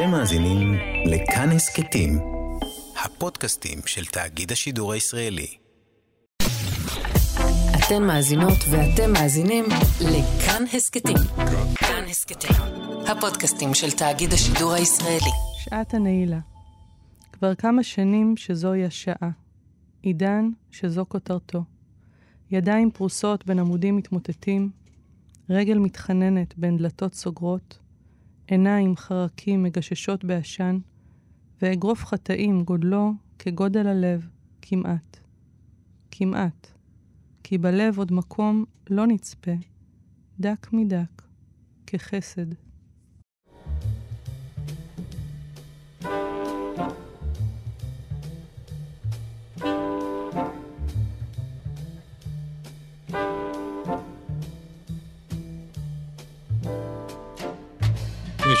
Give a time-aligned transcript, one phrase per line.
[0.00, 0.74] אתם מאזינים
[1.06, 2.18] לכאן הסכתים,
[3.04, 5.46] הפודקאסטים של תאגיד השידור הישראלי.
[7.78, 9.64] אתן מאזינות ואתם מאזינים
[10.00, 11.16] לכאן הסכתים.
[11.74, 12.56] כאן הסכתים,
[13.06, 15.30] הפודקאסטים של תאגיד השידור הישראלי.
[15.64, 16.38] שעת הנעילה.
[17.32, 19.30] כבר כמה שנים שזוהי השעה.
[20.02, 21.64] עידן שזו כותרתו.
[22.50, 24.70] ידיים פרוסות בין עמודים מתמוטטים,
[25.50, 27.78] רגל מתחננת בין דלתות סוגרות,
[28.50, 30.78] עיניים חרקים מגששות בעשן,
[31.62, 34.28] ואגרוף חטאים גודלו כגודל הלב,
[34.62, 35.18] כמעט.
[36.10, 36.66] כמעט.
[37.42, 39.50] כי בלב עוד מקום לא נצפה,
[40.40, 41.22] דק מדק,
[41.86, 42.69] כחסד.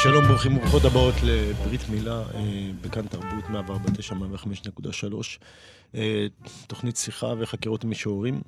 [0.02, 4.14] שלום, ברוכים וברוכות הבאות לברית מילה אה, בכאן תרבות 149
[5.94, 5.98] 105.3
[6.66, 8.40] תוכנית שיחה וחקירות משוררים.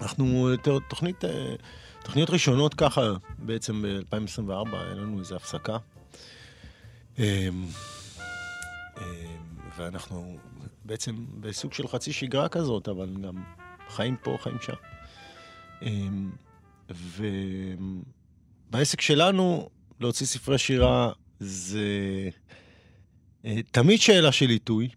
[0.00, 0.56] אנחנו, אה,
[0.88, 1.54] תוכנית, אה,
[2.02, 3.00] תוכניות ראשונות ככה,
[3.38, 5.76] בעצם ב-2024 היה לנו איזו הפסקה.
[9.76, 10.36] ואנחנו
[10.84, 13.44] בעצם בסוג של חצי שגרה כזאת, אבל גם
[13.88, 14.74] חיים פה, חיים שם.
[18.70, 19.68] ובעסק שלנו,
[20.00, 21.88] להוציא ספרי שירה זה
[23.44, 24.88] אה, תמיד שאלה של עיתוי,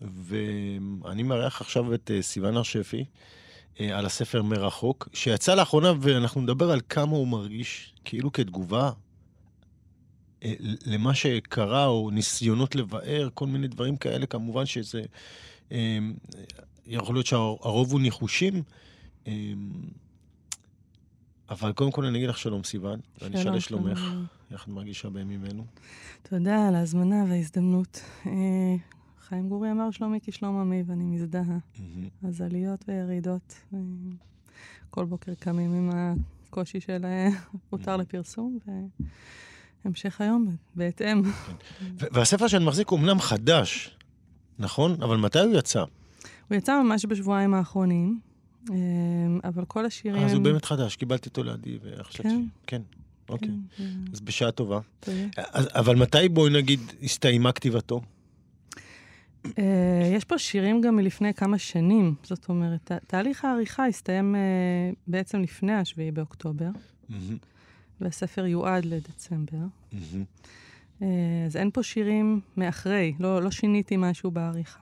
[0.00, 3.04] ואני מארח עכשיו את אה, סיוון הר שפי
[3.80, 8.90] אה, על הספר מרחוק, שיצא לאחרונה, ואנחנו נדבר על כמה הוא מרגיש כאילו כתגובה
[10.86, 15.02] למה שקרה, או ניסיונות לבאר, כל מיני דברים כאלה, כמובן שזה...
[16.86, 18.62] יכול להיות שהרוב הוא ניחושים.
[21.52, 23.00] אבל קודם כל אני אגיד לך שלום, סיוון.
[23.22, 24.00] ואני אשאל לשלומך,
[24.50, 25.64] איך את מרגישה בימים אלו?
[26.22, 28.00] תודה על ההזמנה וההזדמנות.
[28.26, 28.32] אה,
[29.20, 31.58] חיים גורי אמר שלומי כשלום עמי, ואני מזדהה.
[32.28, 33.54] אז עליות וירידות.
[33.74, 33.78] אה,
[34.90, 37.28] כל בוקר קמים עם הקושי של אה,
[37.70, 38.58] הותר לפרסום,
[39.84, 41.22] והמשך היום בהתאם.
[41.22, 41.52] כן.
[42.12, 43.96] והספר שאני מחזיק הוא אמנם חדש,
[44.58, 45.02] נכון?
[45.02, 45.84] אבל מתי הוא יצא?
[46.48, 48.31] הוא יצא ממש בשבועיים האחרונים.
[48.70, 50.24] אמ, אבל כל השירים...
[50.24, 52.28] אז הוא באמת חדש, קיבלתי אותו לידי, וחשבתי...
[52.28, 52.42] כן?
[52.66, 52.82] כן,
[53.28, 53.48] אוקיי.
[53.76, 54.80] כן, אז בשעה טובה.
[55.54, 58.00] אבל מתי, בואי נגיד, הסתיימה כתיבתו?
[59.58, 64.40] אה, יש פה שירים גם מלפני כמה שנים, זאת אומרת, תהליך העריכה הסתיים אה,
[65.06, 66.70] בעצם לפני השביעי באוקטובר,
[68.00, 69.56] והספר יועד לדצמבר.
[71.02, 71.06] אה,
[71.46, 74.80] אז אין פה שירים מאחרי, לא, לא שיניתי משהו בעריכה.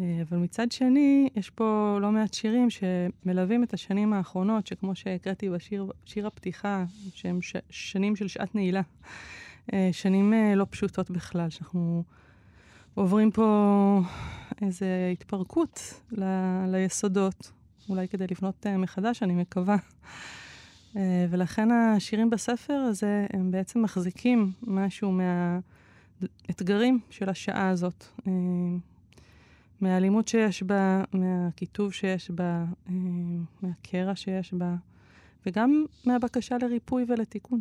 [0.00, 5.50] אה, אבל מצד שני, יש פה לא מעט שירים שמלווים את השנים האחרונות, שכמו שהקראתי
[5.50, 8.80] בשיר הפתיחה, שהם ש, שנים של שעת נעילה.
[9.72, 12.02] אה, שנים אה, לא פשוטות בכלל, שאנחנו
[12.94, 14.00] עוברים פה
[14.62, 16.24] איזו התפרקות ל,
[16.66, 17.52] ליסודות,
[17.88, 19.76] אולי כדי לבנות מחדש, אני מקווה.
[21.30, 28.04] ולכן השירים בספר הזה, הם בעצם מחזיקים משהו מהאתגרים של השעה הזאת.
[29.80, 32.94] מהאלימות שיש בה, מהקיטוב שיש בה, אה,
[33.62, 34.74] מהקרע שיש בה,
[35.46, 37.60] וגם מהבקשה לריפוי ולתיקון.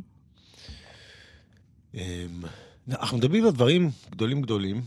[1.94, 2.00] אמ,
[2.90, 4.82] אנחנו מדברים על דברים גדולים גדולים,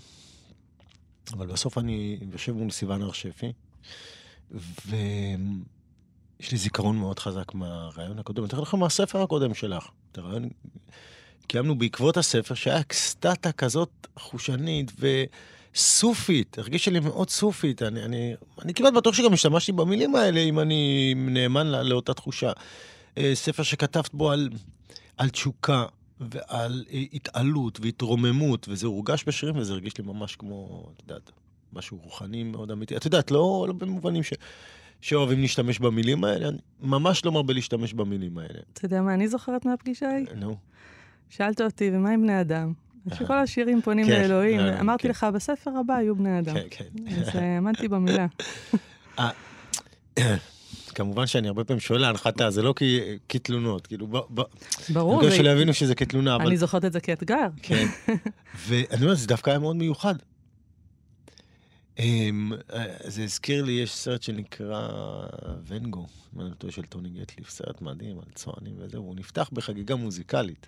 [1.33, 3.53] אבל בסוף אני יושב מול סיוון הר שפי,
[4.87, 8.43] ויש לי זיכרון מאוד חזק מהרעיון הקודם.
[8.43, 9.89] אני אתן לך מהספר הקודם שלך.
[10.13, 10.49] את הרעיון
[11.47, 15.07] קיימנו בעקבות הספר, שהיה אקסטטה כזאת חושנית, ו...
[15.75, 17.83] סופית, הרגישה לי מאוד סופית.
[17.83, 22.53] אני, אני, אני כמעט בטוח שגם השתמשתי במילים האלה, אם אני נאמן לא, לאותה תחושה.
[23.19, 24.49] אה, ספר שכתבת בו על,
[25.17, 25.85] על תשוקה
[26.21, 31.31] ועל אה, התעלות והתרוממות, וזה הורגש בשירים, וזה הרגיש לי ממש כמו, את יודעת,
[31.73, 32.97] משהו רוחני מאוד אמיתי.
[32.97, 34.33] את יודעת, לא, לא במובנים ש...
[35.01, 38.59] שאוהבים להשתמש במילים האלה, אני ממש לא מרבה להשתמש במילים האלה.
[38.73, 40.27] אתה יודע מה אני זוכרת מהפגישה ההיא?
[40.37, 40.57] נו.
[41.29, 42.73] שאלת אותי, ומה עם בני אדם?
[43.15, 44.61] שכל השירים פונים כן, לאלוהים.
[44.61, 45.09] לא, אמרתי כן.
[45.09, 46.55] לך, בספר הבא יהיו בני אדם.
[46.55, 47.15] כן, כן.
[47.21, 48.27] אז האמנתי במילה.
[49.19, 49.31] אה,
[50.95, 52.75] כמובן שאני הרבה פעמים שואל להנחתה, זה לא
[53.29, 54.07] כתלונות, כאילו,
[54.89, 55.19] ברור.
[55.19, 56.47] בגלל שלא יבינו שזה כתלונה, אבל...
[56.47, 57.49] אני זוכרת את זה כאתגר.
[57.63, 57.87] כן.
[58.67, 60.15] ואני אומר, זה דווקא היה מאוד מיוחד.
[61.99, 62.53] אמ,
[63.05, 64.89] זה הזכיר לי, יש סרט שנקרא
[65.67, 70.67] ונגו, מנותו של טוני גטליף, סרט מדהים על צוענים וזה, והוא נפתח בחגיגה מוזיקלית.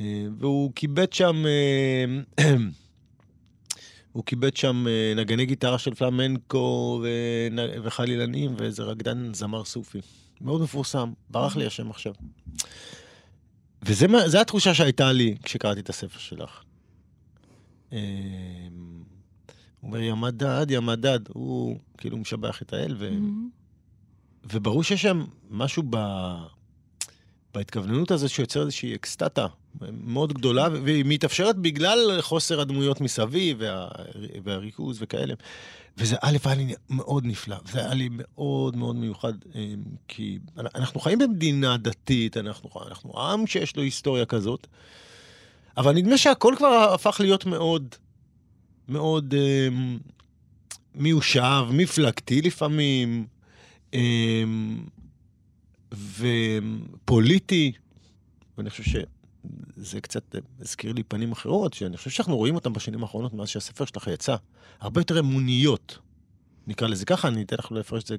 [0.00, 2.44] אה, והוא קיבץ שם, אה,
[4.12, 7.02] הוא קיבץ שם אה, נגני גיטרה של פלמנקו
[7.82, 10.00] וחלילנים ואיזה רקדן זמר סופי.
[10.40, 12.12] מאוד מפורסם, ברח לי השם עכשיו.
[13.82, 16.62] וזו התחושה שהייתה לי כשקראתי את הספר שלך.
[17.90, 17.98] הוא
[19.82, 23.10] אומר, יא מדד, יא מדד, הוא כאילו משבח את האל, ו...
[23.10, 23.56] Mm-hmm.
[24.52, 25.96] וברור שיש שם משהו ב...
[27.56, 29.46] בהתכווננות הזאת שיוצר איזושהי אקסטטה
[29.90, 33.88] מאוד גדולה, והיא מתאפשרת בגלל חוסר הדמויות מסביב וה...
[34.44, 35.34] והריכוז וכאלה.
[35.98, 41.00] וזה א', היה לי מאוד נפלא, זה היה לי מאוד מאוד מיוחד, אמ, כי אנחנו
[41.00, 44.66] חיים במדינה דתית, אנחנו, אנחנו עם שיש לו היסטוריה כזאת,
[45.76, 47.94] אבל נדמה שהכל כבר הפך להיות מאוד,
[48.88, 49.98] מאוד אמ,
[50.94, 53.26] מיושב, מפלגתי לפעמים,
[53.94, 54.78] אמ,
[55.94, 57.72] ופוליטי,
[58.58, 63.34] ואני חושב שזה קצת הזכיר לי פנים אחרות, שאני חושב שאנחנו רואים אותן בשנים האחרונות
[63.34, 64.36] מאז שהספר שלך יצא.
[64.80, 65.98] הרבה יותר אמוניות,
[66.66, 68.16] נקרא לזה ככה, אני אתן לך לפרש את זה.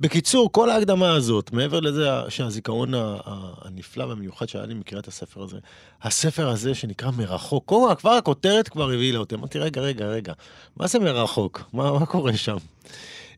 [0.00, 5.58] בקיצור, כל ההקדמה הזאת, מעבר לזה שהזיכרון הנפלא והמיוחד שהיה לי מקריאת הספר הזה,
[6.02, 10.32] הספר הזה שנקרא מרחוק, כבר הכותרת כבר הבהילה אותי, אמרתי, רגע, רגע, רגע,
[10.76, 11.62] מה זה מרחוק?
[11.72, 12.56] מה, מה קורה שם?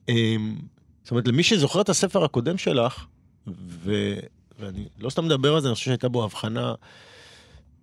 [0.08, 0.56] אמ,
[1.02, 3.04] זאת אומרת, למי שזוכר את הספר הקודם שלך,
[3.58, 4.14] ו...
[4.58, 6.74] ואני לא סתם מדבר על זה, אני חושב שהייתה בו הבחנה,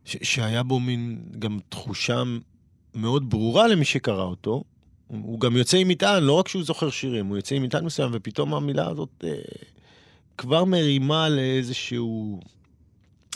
[0.06, 0.18] ש...
[0.24, 2.24] שהיה בו מין גם תחושה
[2.96, 4.64] מאוד ברורה למי שקרא אותו.
[5.08, 8.10] הוא גם יוצא עם מטען, לא רק שהוא זוכר שירים, הוא יוצא עם מטען מסוים,
[8.14, 9.34] ופתאום המילה הזאת אה,
[10.38, 12.40] כבר מרימה לאיזשהו,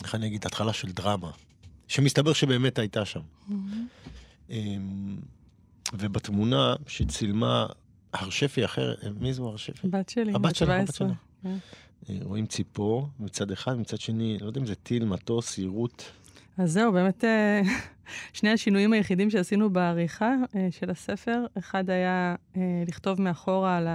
[0.02, 1.30] איך אני אגיד, התחלה של דרמה,
[1.88, 3.20] שמסתבר שבאמת הייתה שם.
[3.20, 3.52] Mm-hmm.
[4.50, 4.56] אה,
[5.92, 7.66] ובתמונה שצילמה
[8.12, 9.88] הר שפי אחר, מי זו הר שפי?
[9.88, 10.56] בת שלי, הבת.
[10.96, 11.06] כן.
[11.46, 11.52] אה,
[12.22, 16.02] רואים ציפור מצד אחד, מצד שני, לא יודע אם זה טיל, מטוס, יירוט.
[16.58, 17.62] אז זהו, באמת אה,
[18.38, 22.34] שני השינויים היחידים שעשינו בעריכה אה, של הספר, אחד היה
[22.86, 23.88] לכתוב מאחורה על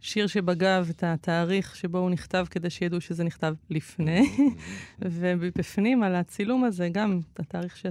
[0.00, 4.36] השיר שבגב את התאריך שבו הוא נכתב, כדי שידעו שזה נכתב לפני,
[5.02, 7.82] ובפנים על הצילום הזה, גם התאריך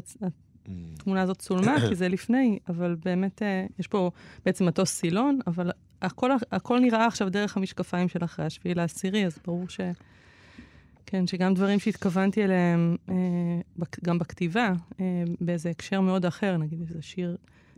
[0.98, 3.42] התמונה הזאת צולמה, כי זה לפני, אבל באמת
[3.80, 4.12] יש פה
[4.46, 5.72] בעצם מטוס סילון, אבל
[6.03, 9.79] הכל, הכל נראה עכשיו דרך המשקפיים של אחרי השביעי לעשירי, אז ברור ש...
[11.05, 17.01] כן, שגם דברים שהתכוונתי אליהם, אה, גם בכתיבה, אה, באיזה הקשר מאוד אחר, נגיד איזה
[17.01, 17.38] שיר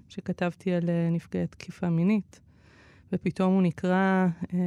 [0.10, 2.39] שכתבתי על אה, נפגעי תקיפה מינית,
[3.13, 4.60] ופתאום הוא נקרא אה,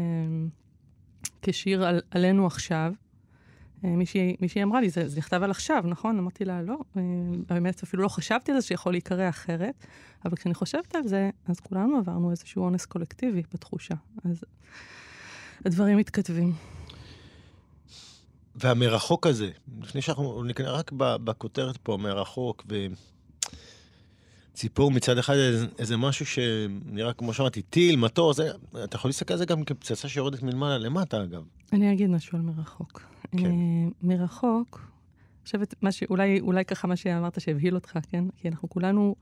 [1.43, 2.93] כשיר על, עלינו עכשיו,
[3.83, 6.19] מישהי, מישהי אמרה לי, זה, זה נכתב על עכשיו, נכון?
[6.19, 7.03] אמרתי לה, לא, אה,
[7.49, 9.87] באמת אפילו לא חשבתי על זה שיכול להיקרא אחרת,
[10.25, 13.95] אבל כשאני חושבת על זה, אז כולנו עברנו איזשהו אונס קולקטיבי בתחושה.
[14.25, 14.45] אז
[15.65, 16.53] הדברים מתכתבים.
[18.55, 19.51] והמרחוק הזה,
[19.83, 22.67] לפני שאנחנו נקרא רק בכותרת פה, מרחוק,
[24.55, 25.35] ציפור מצד אחד
[25.79, 28.41] איזה משהו שנראה כמו שאמרתי, טיל, מטוס,
[28.85, 31.43] אתה יכול להסתכל על זה גם כפצצה שיורדת מלמעלה למטה אגב.
[31.73, 33.03] אני אגיד משהו על מרחוק.
[33.31, 33.47] כן.
[33.47, 34.91] אה, מרחוק,
[35.43, 35.75] חושבת,
[36.11, 38.25] אולי, אולי ככה מה שאמרת שהבהיל אותך, כן?
[38.37, 39.15] כי אנחנו כולנו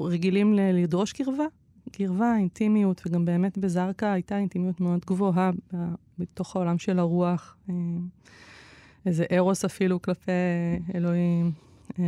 [0.00, 1.44] רגילים לדרוש קרבה,
[1.92, 5.50] קרבה, אינטימיות, וגם באמת בזרקא הייתה אינטימיות מאוד גבוהה
[6.18, 7.56] בתוך העולם של הרוח.
[7.70, 7.74] אה,
[9.06, 10.30] איזה ארוס אפילו כלפי
[10.94, 11.52] אלוהים.
[11.98, 12.04] אה,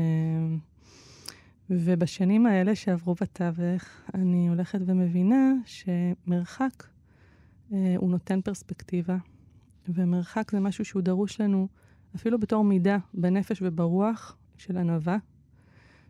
[1.70, 6.84] ובשנים האלה שעברו בתווך, אני הולכת ומבינה שמרחק
[7.72, 9.16] אה, הוא נותן פרספקטיבה,
[9.88, 11.68] ומרחק זה משהו שהוא דרוש לנו
[12.16, 15.16] אפילו בתור מידה בנפש וברוח של ענווה,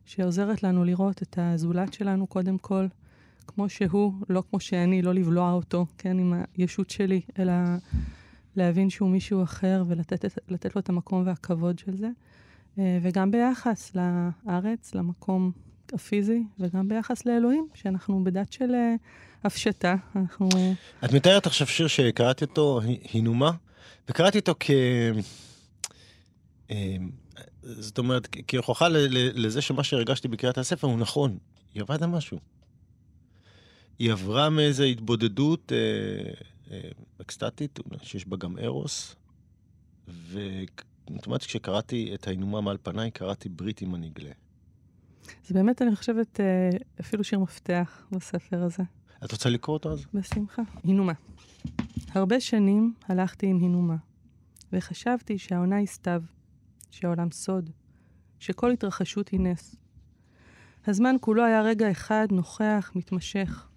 [0.04, 2.86] שעוזרת לנו לראות את הזולת שלנו קודם כל,
[3.46, 7.52] כמו שהוא, לא כמו שאני, לא לבלוע אותו, כן, עם הישות שלי, אלא
[8.56, 12.08] להבין שהוא מישהו אחר ולתת לו את המקום והכבוד של זה.
[12.78, 15.52] אה, וגם ביחס לארץ, למקום
[15.92, 18.94] הפיזי, וגם ביחס לאלוהים, שאנחנו בדת של אה,
[19.44, 19.96] הפשטה.
[20.16, 20.48] אנחנו...
[21.04, 22.80] את מתארת עכשיו שיר שקראתי אותו,
[23.12, 23.50] הינומה,
[24.08, 24.70] וקראתי אותו כ...
[26.70, 26.96] אה,
[27.62, 28.88] זאת אומרת, כהוכחה
[29.34, 31.38] לזה שמה שהרגשתי בקריאת הספר הוא נכון.
[31.74, 32.38] היא עברה את משהו.
[33.98, 35.78] היא עברה מאיזו התבודדות אה,
[36.70, 36.90] אה,
[37.20, 39.16] אקסטטית, שיש בה גם ארוס,
[41.14, 44.30] זאת אומרת, כשקראתי את ההינומה מעל פניי, קראתי ברית עם הנגלה.
[45.46, 48.82] זה באמת, אני חושבת, אה, אפילו שיר מפתח בספר הזה.
[49.24, 50.06] את רוצה לקרוא אותו אז?
[50.14, 50.62] בשמחה.
[50.84, 51.12] הינומה.
[52.16, 53.96] הרבה שנים הלכתי עם הינומה,
[54.72, 56.22] וחשבתי שהעונה היא סתיו,
[56.90, 57.70] שהעולם סוד,
[58.38, 59.76] שכל התרחשות היא נס.
[60.86, 63.68] הזמן כולו היה רגע אחד נוכח, מתמשך.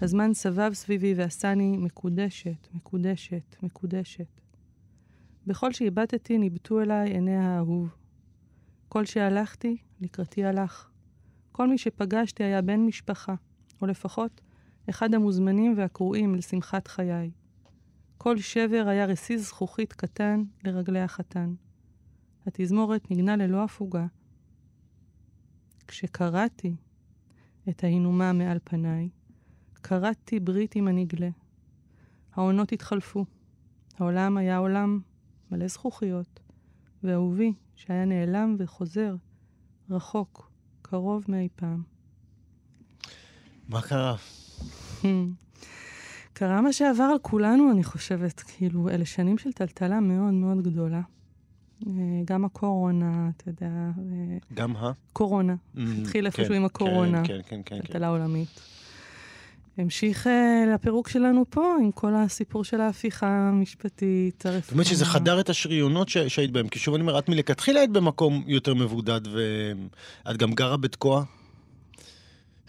[0.00, 4.40] הזמן סבב סביבי ועשני מקודשת, מקודשת, מקודשת.
[5.46, 7.94] בכל שהבטתי ניבטו אליי עיני האהוב.
[8.88, 10.90] כל שהלכתי, לקראתי הלך.
[11.52, 13.34] כל מי שפגשתי היה בן משפחה,
[13.82, 14.40] או לפחות
[14.90, 17.30] אחד המוזמנים והקרואים אל שמחת חיי.
[18.24, 21.54] כל שבר היה רסיס זכוכית קטן לרגלי החתן.
[22.46, 24.06] התזמורת ניגנה ללא הפוגה.
[25.88, 26.76] כשקראתי
[27.68, 29.08] את ההינומה מעל פניי,
[29.72, 31.28] קראתי ברית עם הנגלה.
[32.32, 33.24] העונות התחלפו.
[33.98, 35.00] העולם היה עולם
[35.50, 36.40] מלא זכוכיות,
[37.02, 39.16] ואהובי, שהיה נעלם וחוזר,
[39.90, 40.50] רחוק,
[40.82, 41.82] קרוב מאי פעם.
[43.68, 44.16] מה קרה?
[46.34, 48.40] קרה מה שעבר על כולנו, אני חושבת.
[48.40, 51.00] כאילו, אלה שנים של טלטלה מאוד מאוד גדולה.
[51.86, 51.92] אה,
[52.24, 53.66] גם הקורונה, אתה יודע...
[53.98, 54.90] אה, גם ה?
[55.12, 55.54] קורונה.
[55.54, 57.22] Mm, התחיל כן, איפשהו עם הקורונה.
[57.24, 57.80] כן, כן, כן, כן.
[57.80, 58.60] טלטלה עולמית.
[59.78, 64.72] המשיך אה, לפירוק שלנו פה, עם כל הסיפור של ההפיכה המשפטית, זאת הרפורמה.
[64.72, 67.90] אומרת שזה חדר את השריונות ש- שהיית בהם, כי שוב אני אומר, את מלכתחילה היית
[67.90, 71.24] במקום יותר מבודד, ואת גם גרה בתקוע.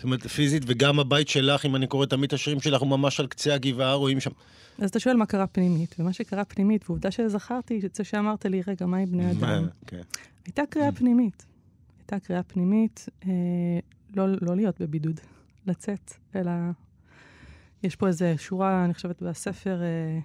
[0.06, 3.28] אומרת, פיזית, וגם הבית שלך, אם אני קורא תמיד את השירים שלך, הוא ממש על
[3.28, 4.32] קצה הגבעה, רואים שם.
[4.80, 8.86] אז אתה שואל מה קרה פנימית, ומה שקרה פנימית, ועובדה שזכרתי, זה שאמרת לי, רגע,
[8.86, 9.68] מה עם בני אדם?
[9.88, 10.02] כן.
[10.46, 11.46] הייתה קריאה פנימית.
[12.00, 13.32] הייתה קריאה פנימית, אה,
[14.16, 15.20] לא, לא להיות בבידוד,
[15.68, 16.52] לצאת, אלא
[17.84, 20.20] יש פה איזו שורה, אני חושבת, בספר, אה,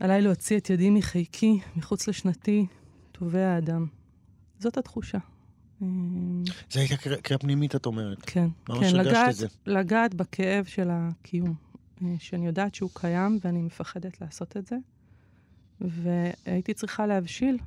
[0.00, 2.66] עליי להוציא את ידי מחיקי, מחוץ לשנתי,
[3.12, 3.86] תובע האדם.
[4.58, 5.18] זאת התחושה.
[5.82, 5.86] אה,
[6.70, 8.18] זה הייתה קריאה- פנימית, את אומרת.
[8.22, 9.46] כן, ממש כן, לגעת, את זה.
[9.66, 11.54] לגעת בכאב של הקיום,
[12.02, 14.76] אה, שאני יודעת שהוא קיים ואני מפחדת לעשות את זה.
[15.80, 17.58] והייתי צריכה להבשיל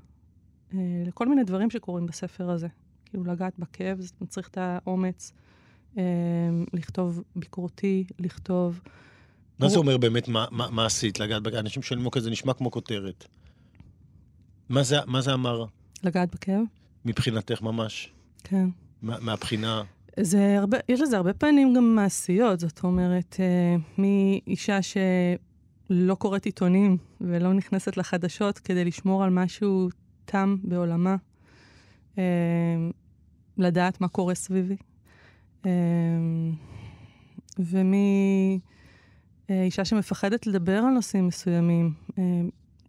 [0.74, 2.68] אה, לכל מיני דברים שקורים בספר הזה.
[3.06, 5.34] כאילו, לגעת בכאב, זה מצריך את האומץ,
[6.74, 8.82] לכתוב ביקורתי, לכתוב...
[9.60, 11.20] מה זה אומר באמת, מה- מה מה עשית?
[11.20, 13.26] לגעת, בג- אנשים שואלים אוקיי, זה נשמע כמו כותרת.
[14.70, 15.66] מה זה- מה זה אמר
[16.04, 16.62] לגעת בכאב?
[17.06, 18.12] מבחינתך ממש?
[18.44, 18.70] כן.
[19.02, 19.84] מה- מהבחינה...
[20.20, 26.98] זה הרבה, יש לזה הרבה פנים גם מעשיות, זאת אומרת, אה, מאישה שלא קוראת עיתונים
[27.22, 29.90] ולא נכנסת לחדשות כדי לשמור על משהו
[30.26, 31.16] תם בעולמה,
[32.18, 32.24] אה,
[33.58, 34.76] לדעת מה קורה סביבי.
[35.66, 35.72] אה,
[39.50, 42.24] ומאישה שמפחדת לדבר על נושאים מסוימים, אה,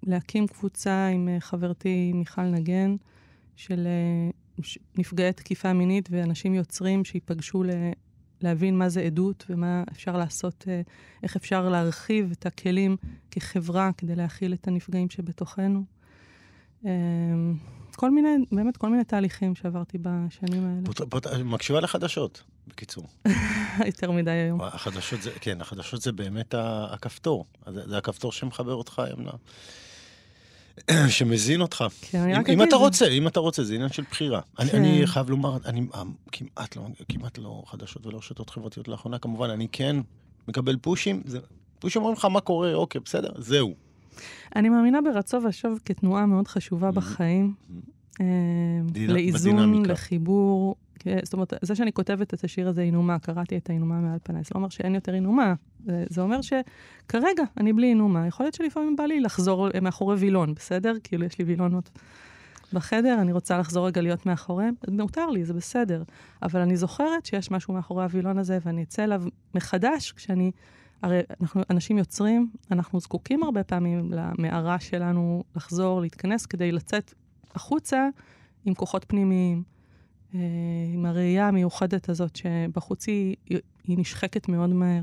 [0.02, 2.96] להקים קבוצה עם אה, חברתי מיכל נגן,
[3.66, 4.30] של אה,
[4.98, 7.70] נפגעי תקיפה מינית ואנשים יוצרים שיפגשו ל...
[8.40, 10.80] להבין מה זה עדות ומה אפשר לעשות, אה,
[11.22, 12.96] איך אפשר להרחיב את הכלים
[13.30, 15.84] כחברה כדי להכיל את הנפגעים שבתוכנו.
[16.86, 16.90] אה,
[17.96, 21.06] כל מיני, באמת כל מיני תהליכים שעברתי בשנים האלה.
[21.10, 23.06] פה- את מקשיבה לחדשות, בקיצור.
[23.86, 24.60] יותר מדי היום.
[24.60, 27.46] החדשות זה, כן, החדשות זה באמת הכפתור.
[27.70, 29.30] זה, זה הכפתור שמחבר אותך היום ל...
[31.08, 31.84] שמזין אותך.
[32.00, 34.40] כן, אם, אתה רוצה, אם אתה רוצה, זה עניין של בחירה.
[34.58, 34.78] אני, כן.
[34.78, 36.02] אני חייב לומר, אני אה,
[36.32, 39.96] כמעט לא, כמעט לא חדשות ולא רשתות חברתיות לאחרונה, כמובן, אני כן
[40.48, 41.38] מקבל פושים, זה,
[41.78, 43.74] פושים אומרים לך מה קורה, אוקיי, בסדר, זהו.
[44.56, 47.54] אני מאמינה ברצו ושוב כתנועה מאוד חשובה בחיים.
[48.20, 48.26] אה,
[49.08, 49.92] לאיזון, בדינמיקה.
[49.92, 50.76] לחיבור.
[51.22, 54.50] זאת אומרת, זה שאני כותבת את השיר הזה, אינומה, קראתי את האינומה מעל פניי, זה
[54.54, 55.54] לא אומר שאין יותר אינומה.
[56.08, 58.26] זה, אומר שכרגע אני בלי אינומה.
[58.26, 60.94] יכול להיות שלפעמים בא לי לחזור מאחורי וילון, בסדר?
[61.04, 61.90] כאילו, יש לי וילונות
[62.72, 66.02] בחדר, אני רוצה לחזור רגע להיות מאחוריהם, מותר לי, זה בסדר.
[66.42, 69.22] אבל אני זוכרת שיש משהו מאחורי הווילון הזה, ואני אצא אליו
[69.54, 70.50] מחדש כשאני...
[71.02, 77.14] הרי אנחנו אנשים יוצרים, אנחנו זקוקים הרבה פעמים למערה שלנו לחזור, להתכנס, כדי לצאת
[77.54, 78.08] החוצה
[78.64, 79.62] עם כוחות פנימיים,
[80.94, 83.36] עם הראייה המיוחדת הזאת, שבחוץ היא,
[83.84, 85.02] היא נשחקת מאוד מהר.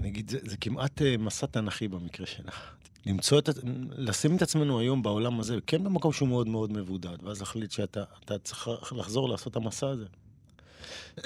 [0.00, 2.76] אני אגיד, זה, זה כמעט אה, מסע תנכי במקרה שלך.
[3.06, 3.48] למצוא את,
[3.90, 8.04] לשים את עצמנו היום בעולם הזה, כן במקום שהוא מאוד מאוד מבודד, ואז להחליט שאתה
[8.24, 10.06] אתה צריך לחזור לעשות את המסע הזה.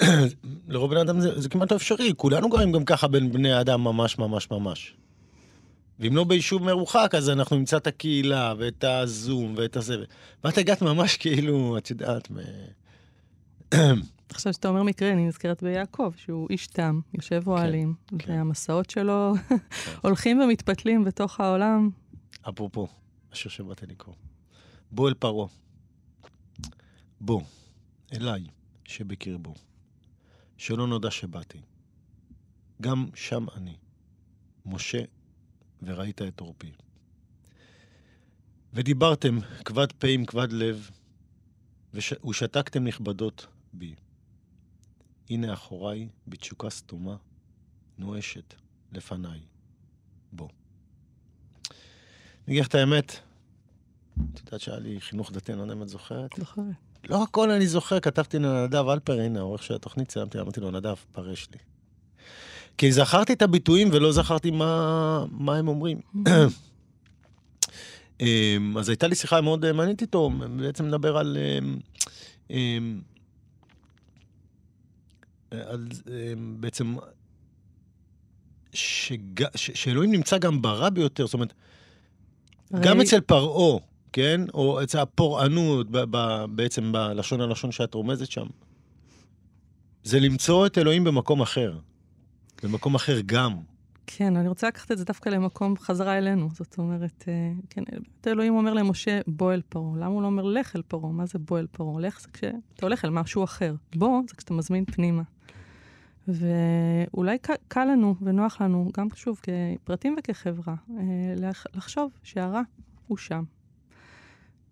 [0.67, 3.83] לרוב בני אדם זה, זה כמעט לא אפשרי, כולנו גרים גם ככה בין בני האדם
[3.83, 4.95] ממש ממש ממש.
[5.99, 9.95] ואם לא ביישוב מרוחק, אז אנחנו נמצא את הקהילה, ואת הזום, ואת הזה.
[10.43, 12.37] ואת הגעת ממש כאילו, את יודעת, מ...
[14.29, 18.31] עכשיו שאתה אומר מקרה, אני נזכרת ביעקב, שהוא איש תם, יושב אוהלים, כן.
[18.31, 19.33] והמסעות שלו
[20.03, 21.89] הולכים ומתפתלים בתוך העולם.
[22.49, 22.87] אפרופו,
[23.31, 24.15] השיר שבאתי לקרוא.
[24.91, 25.47] בוא אל פרעה.
[27.21, 27.41] בוא,
[28.13, 28.43] אליי,
[28.85, 29.53] שבקרבו.
[30.57, 31.61] שלא נודע שבאתי.
[32.81, 33.77] גם שם אני,
[34.65, 35.03] משה,
[35.81, 36.71] וראית את עורפי.
[38.73, 40.89] ודיברתם כבד פה עם כבד לב,
[41.93, 42.13] וש...
[42.29, 43.95] ושתקתם נכבדות בי.
[45.29, 47.15] הנה אחוריי, בתשוקה סתומה,
[47.97, 48.53] נואשת
[48.91, 49.39] לפניי.
[50.31, 50.49] בוא.
[52.47, 53.11] אני אגיד לך את האמת,
[54.33, 56.31] את יודעת שהיה לי חינוך דתי, אני לא יודע אם את זוכרת.
[56.37, 56.84] זוכרת.
[57.09, 61.47] לא הכל אני זוכר, כתבתי לנדב אלפרין, העורך של התוכנית, סיימתי, אמרתי לו, נדב, פרש
[61.51, 61.57] לי.
[62.77, 65.99] כי זכרתי את הביטויים ולא זכרתי מה, מה הם אומרים.
[68.21, 71.37] אמ, אז הייתה לי שיחה מאוד מעניינת איתו, בעצם מדבר על...
[71.59, 71.79] אמ,
[72.49, 73.01] אמ,
[75.51, 75.87] על
[76.59, 76.95] בעצם
[78.73, 79.55] שג...
[79.55, 79.71] ש...
[79.73, 81.53] שאלוהים נמצא גם ברע ביותר, זאת אומרת,
[82.73, 82.85] הרי...
[82.85, 83.79] גם אצל פרעה,
[84.15, 84.41] כן?
[84.53, 85.97] או אצל הפורענות, ב...
[86.09, 86.45] ב...
[86.49, 88.45] בעצם בלשון הלשון שאת רומזת שם,
[90.03, 91.77] זה למצוא את אלוהים במקום אחר.
[92.63, 93.55] במקום אחר גם.
[94.07, 96.49] כן, אני רוצה לקחת את זה דווקא למקום חזרה אלינו.
[96.53, 97.83] זאת אומרת, אה, כן,
[98.27, 99.97] אלוהים אומר למשה, בוא אל פרעה.
[99.97, 101.11] למה הוא לא אומר לך אל פרעה?
[101.11, 102.01] מה זה בוא אל פרעה?
[102.01, 103.75] לך זה כשאתה הולך אל משהו אחר.
[103.95, 105.23] בוא זה כשאתה מזמין פנימה.
[106.27, 112.61] ואולי קל לנו ונוח לנו, גם שוב, כפרטים וכחברה, אה, לחשוב שהרע
[113.07, 113.43] הוא שם.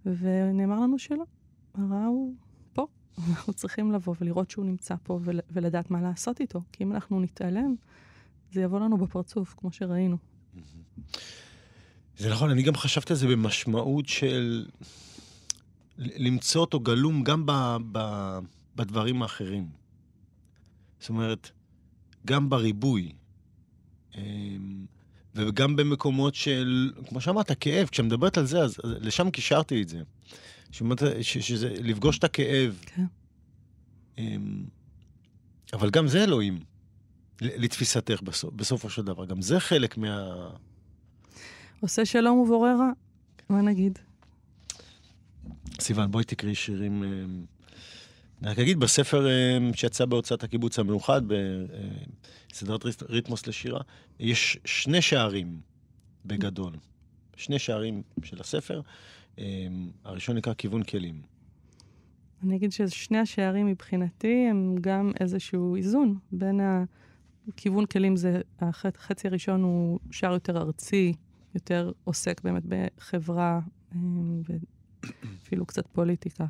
[0.05, 1.23] ונאמר לנו שלא,
[1.73, 2.33] הרע הוא
[2.73, 2.87] פה.
[3.29, 5.19] אנחנו צריכים לבוא ולראות שהוא נמצא פה
[5.51, 6.61] ולדעת מה לעשות איתו.
[6.71, 7.75] כי אם אנחנו נתעלם,
[8.51, 10.17] זה יבוא לנו בפרצוף, כמו שראינו.
[12.17, 14.65] זה נכון, אני גם חשבתי על זה במשמעות של
[15.97, 17.51] למצוא אותו גלום גם ב,
[17.91, 17.99] ב,
[18.75, 19.69] בדברים האחרים.
[20.99, 21.49] זאת אומרת,
[22.25, 23.11] גם בריבוי,
[24.15, 24.85] אמ,
[25.35, 30.01] וגם במקומות של, כמו שאמרת, כאב, כשמדברת על זה, אז לשם קישרתי את זה.
[30.71, 32.79] שאומרת, שזה לפגוש את הכאב.
[32.85, 33.05] כן.
[34.17, 34.63] אמ,
[35.73, 36.59] אבל גם זה אלוהים,
[37.41, 39.25] לתפיסתך בסוף, בסופו של דבר.
[39.25, 40.29] גם זה חלק מה...
[41.79, 42.91] עושה שלום ובורא רע,
[43.49, 43.99] מה נגיד?
[45.79, 47.45] סיוון, בואי תקראי שירים אמ,
[48.43, 51.21] אני רק אגיד, בספר אה, שיצא בהוצאת הקיבוץ המאוחד,
[52.51, 53.81] בסדרת ריתמוס לשירה,
[54.19, 55.61] יש שני שערים
[56.25, 56.73] בגדול.
[57.35, 58.81] שני שערים של הספר.
[59.39, 59.67] אה,
[60.03, 61.21] הראשון נקרא כיוון כלים.
[62.43, 66.83] אני אגיד ששני השערים מבחינתי הם גם איזשהו איזון בין ה...
[67.57, 71.13] כיוון כלים זה, החצי הראשון הוא שער יותר ארצי,
[71.55, 73.59] יותר עוסק באמת בחברה
[73.95, 73.99] אה,
[75.03, 76.45] ואפילו קצת פוליטיקה.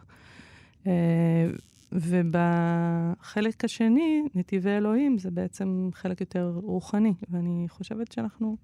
[1.93, 7.13] ובחלק השני, נתיבי אלוהים, זה בעצם חלק יותר רוחני.
[7.29, 8.57] ואני חושבת שאנחנו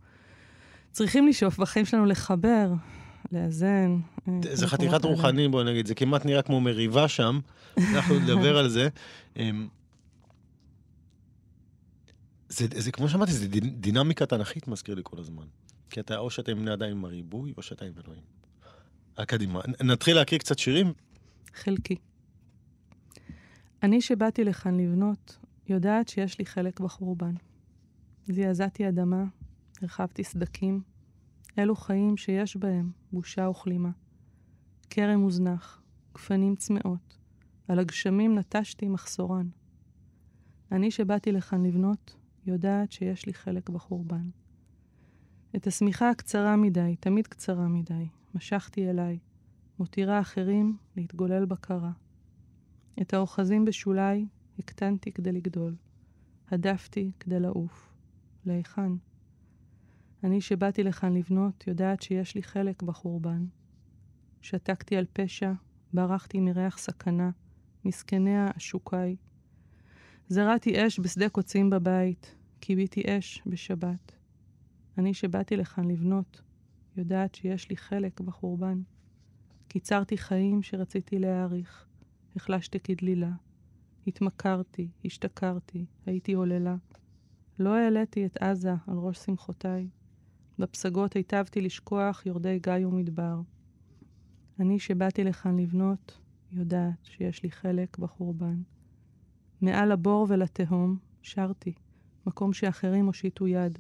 [0.92, 2.74] צריכים לשאוף בחיים שלנו לחבר,
[3.32, 4.00] לאזן.
[4.28, 7.40] אה, זה חתיכת רוחני, בוא נגיד, זה כמעט נראה כמו מריבה שם,
[7.78, 8.90] אנחנו נדבר על זה.
[9.38, 9.68] אמ,
[12.50, 15.46] זה, זה כמו שאמרתי, זה דינמיקה תנכית מזכיר לי כל הזמן.
[15.90, 18.24] כי אתה, או שאתה עם בני אדם עם הריבוי, או שאתה עם אלוהים.
[19.28, 19.62] קדימה.
[19.84, 20.94] נתחיל להקריא קצת שירים?
[21.54, 21.96] חלקי.
[23.84, 25.38] אני שבאתי לכאן לבנות,
[25.68, 27.34] יודעת שיש לי חלק בחורבן.
[28.28, 29.24] זעזעתי אדמה,
[29.82, 30.82] הרחבתי סדקים,
[31.60, 33.90] אלו חיים שיש בהם בושה וכלימה.
[34.90, 35.82] כרם מוזנח,
[36.14, 37.18] גפנים צמאות,
[37.68, 39.48] על הגשמים נטשתי מחסורן.
[40.72, 42.16] אני שבאתי לכאן לבנות,
[42.46, 44.30] יודעת שיש לי חלק בחורבן.
[45.56, 49.20] את השמיכה הקצרה מדי, תמיד קצרה מדי, משכתי אליי,
[49.80, 51.92] מותירה אחרים להתגולל בקרה.
[53.02, 54.26] את האוחזים בשולי
[54.60, 55.76] הקטנתי כדי לגדול.
[56.52, 57.94] הדפתי כדי לעוף.
[58.46, 58.92] להיכן?
[60.24, 63.46] אני שבאתי לכאן לבנות, יודעת שיש לי חלק בחורבן.
[64.42, 65.52] שתקתי על פשע,
[65.94, 67.30] ברחתי מריח סכנה,
[67.86, 69.16] מסכניה עשוקיי.
[70.28, 74.12] זרעתי אש בשדה קוצים בבית, קיביתי אש בשבת.
[74.98, 76.42] אני שבאתי לכאן לבנות,
[76.98, 78.82] יודעת שיש לי חלק בחורבן.
[79.68, 81.89] קיצרתי חיים שרציתי להאריך,
[82.40, 83.32] החלשתי כדלילה.
[84.08, 86.76] התמכרתי, השתכרתי, הייתי עוללה.
[87.60, 89.90] לא העליתי את עזה על ראש שמחותיי.
[90.60, 93.42] בפסגות היטבתי לשכוח יורדי גיא ומדבר.
[94.60, 96.20] אני שבאתי לכאן לבנות,
[96.52, 98.62] יודעת שיש לי חלק בחורבן.
[99.62, 101.74] מעל הבור ולתהום שרתי,
[102.26, 103.80] מקום שאחרים הושיטו יד.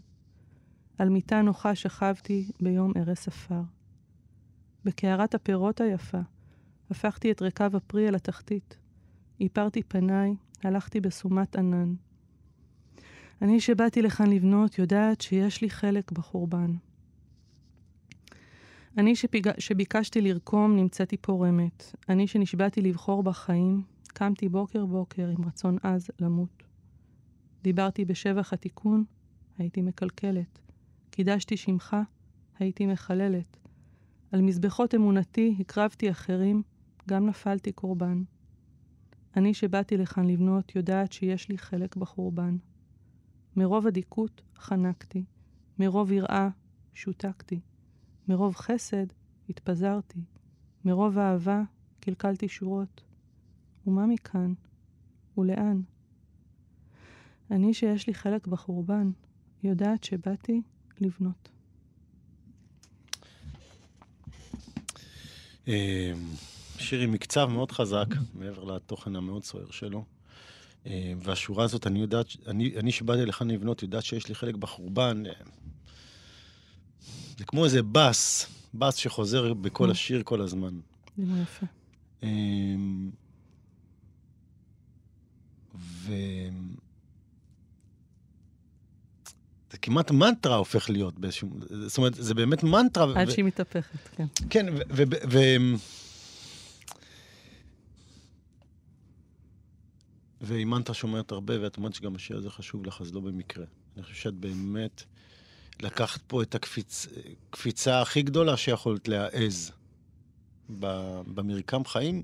[0.97, 3.61] על מיטה נוחה שכבתי ביום ארס עפר.
[4.85, 6.19] בקערת הפירות היפה
[6.91, 8.77] הפכתי את רקב הפרי אל התחתית.
[9.39, 11.93] איפרתי פניי, הלכתי בסומת ענן.
[13.41, 16.71] אני שבאתי לכאן לבנות, יודעת שיש לי חלק בחורבן.
[18.97, 19.49] אני שפיג...
[19.57, 21.95] שביקשתי לרקום, נמצאתי פורמת.
[22.09, 26.63] אני שנשבעתי לבחור בחיים, קמתי בוקר בוקר עם רצון עז למות.
[27.61, 29.03] דיברתי בשבח התיקון,
[29.57, 30.59] הייתי מקלקלת.
[31.11, 31.95] קידשתי שמך,
[32.59, 33.57] הייתי מחללת.
[34.31, 36.61] על מזבחות אמונתי הקרבתי אחרים,
[37.09, 38.23] גם נפלתי קורבן.
[39.35, 42.57] אני שבאתי לכאן לבנות יודעת שיש לי חלק בחורבן.
[43.55, 45.23] מרוב אדיקות חנקתי,
[45.79, 46.49] מרוב יראה
[46.93, 47.59] שותקתי,
[48.27, 49.05] מרוב חסד
[49.49, 50.19] התפזרתי,
[50.85, 51.61] מרוב אהבה
[51.99, 53.03] קלקלתי שורות.
[53.87, 54.53] ומה מכאן?
[55.37, 55.81] ולאן?
[57.51, 59.11] אני שיש לי חלק בחורבן,
[59.63, 60.61] יודעת שבאתי
[60.99, 61.49] לבנות.
[66.89, 70.05] אה, שיר עם מקצב מאוד חזק, מעבר לתוכן המאוד סוער שלו.
[70.87, 75.23] אה, והשורה הזאת, אני יודעת, אני, אני שבאתי לכאן לבנות, יודעת שיש לי חלק בחורבן.
[75.25, 75.31] אה,
[77.37, 80.79] זה כמו איזה בס, בס שחוזר בכל השיר כל הזמן.
[81.17, 81.65] זה יפה.
[85.75, 86.13] ו...
[89.71, 91.49] זה כמעט מנטרה הופך להיות באיזשהו...
[91.87, 93.21] זאת אומרת, זה באמת מנטרה.
[93.21, 93.31] עד ו...
[93.31, 94.25] שהיא מתהפכת, כן.
[94.49, 94.79] כן, ו...
[94.89, 95.03] ו...
[95.29, 95.39] ו...
[100.41, 103.65] והיא מנטרה שאומרת הרבה, ואת אומרת שגם השיר הזה חשוב לך, אז לא במקרה.
[103.95, 105.03] אני חושב שאת באמת
[105.81, 109.71] לקחת פה את הקפיצה הכי גדולה שיכולת להעז
[110.69, 112.23] במרקם חיים.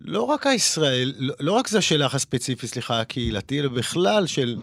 [0.00, 4.60] לא רק הישראל, לא, לא רק זה שלך הספציפי, סליחה, הקהילתי, אלא בכלל של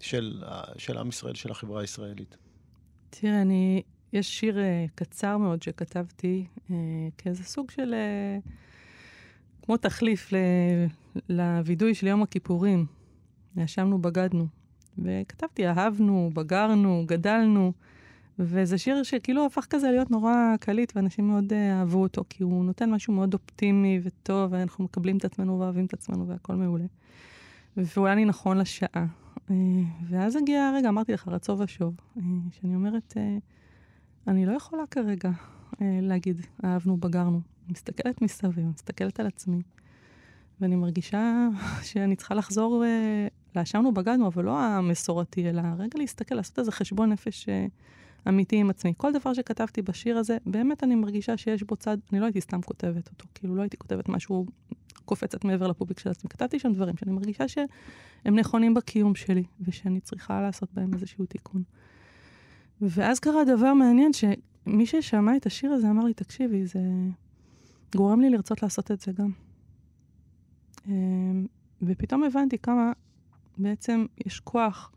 [0.00, 0.42] של,
[0.78, 2.36] של עם ישראל, של החברה הישראלית?
[3.10, 6.72] תראה, אני, יש שיר uh, קצר מאוד שכתבתי uh,
[7.18, 8.48] כאיזה סוג של, uh,
[9.68, 10.36] כמו תחליף ל,
[11.28, 12.86] לווידוי של יום הכיפורים.
[13.56, 14.46] ישבנו, בגדנו.
[14.98, 17.72] וכתבתי, אהבנו, בגרנו, גדלנו.
[18.38, 22.64] וזה שיר שכאילו הפך כזה להיות נורא קליט, ואנשים מאוד uh, אהבו אותו, כי הוא
[22.64, 26.86] נותן משהו מאוד אופטימי וטוב, ואנחנו מקבלים את עצמנו ואוהבים את עצמנו והכל מעולה.
[27.76, 29.06] והוא היה לי נכון לשעה.
[29.50, 29.56] אה,
[30.08, 33.38] ואז הגיע הרגע, אמרתי לך, רצו ושוב, אה, שאני אומרת, אה,
[34.28, 35.30] אני לא יכולה כרגע
[35.80, 37.57] להגיד, אהבנו, בגרנו.
[37.68, 39.62] מסתכלת מסביב, מסתכלת על עצמי,
[40.60, 41.48] ואני מרגישה
[41.88, 42.84] שאני צריכה לחזור,
[43.56, 47.48] לאשמנו, בגדנו, אבל לא המסורתי, אלא רגע להסתכל, לעשות איזה חשבון נפש
[48.28, 48.92] אמיתי עם עצמי.
[48.96, 52.62] כל דבר שכתבתי בשיר הזה, באמת אני מרגישה שיש בו צד, אני לא הייתי סתם
[52.62, 54.46] כותבת אותו, כאילו לא הייתי כותבת משהו
[55.04, 56.30] קופצת מעבר לפוביק של עצמי.
[56.30, 61.62] כתבתי שם דברים שאני מרגישה שהם נכונים בקיום שלי, ושאני צריכה לעשות בהם איזשהו תיקון.
[62.80, 66.80] ואז קרה דבר מעניין, שמי ששמע את השיר הזה אמר לי, תקשיבי, זה
[67.96, 69.30] גורם לי לרצות לעשות את זה גם.
[70.88, 71.46] אמ,
[71.82, 72.92] ופתאום הבנתי כמה
[73.58, 74.92] בעצם יש כוח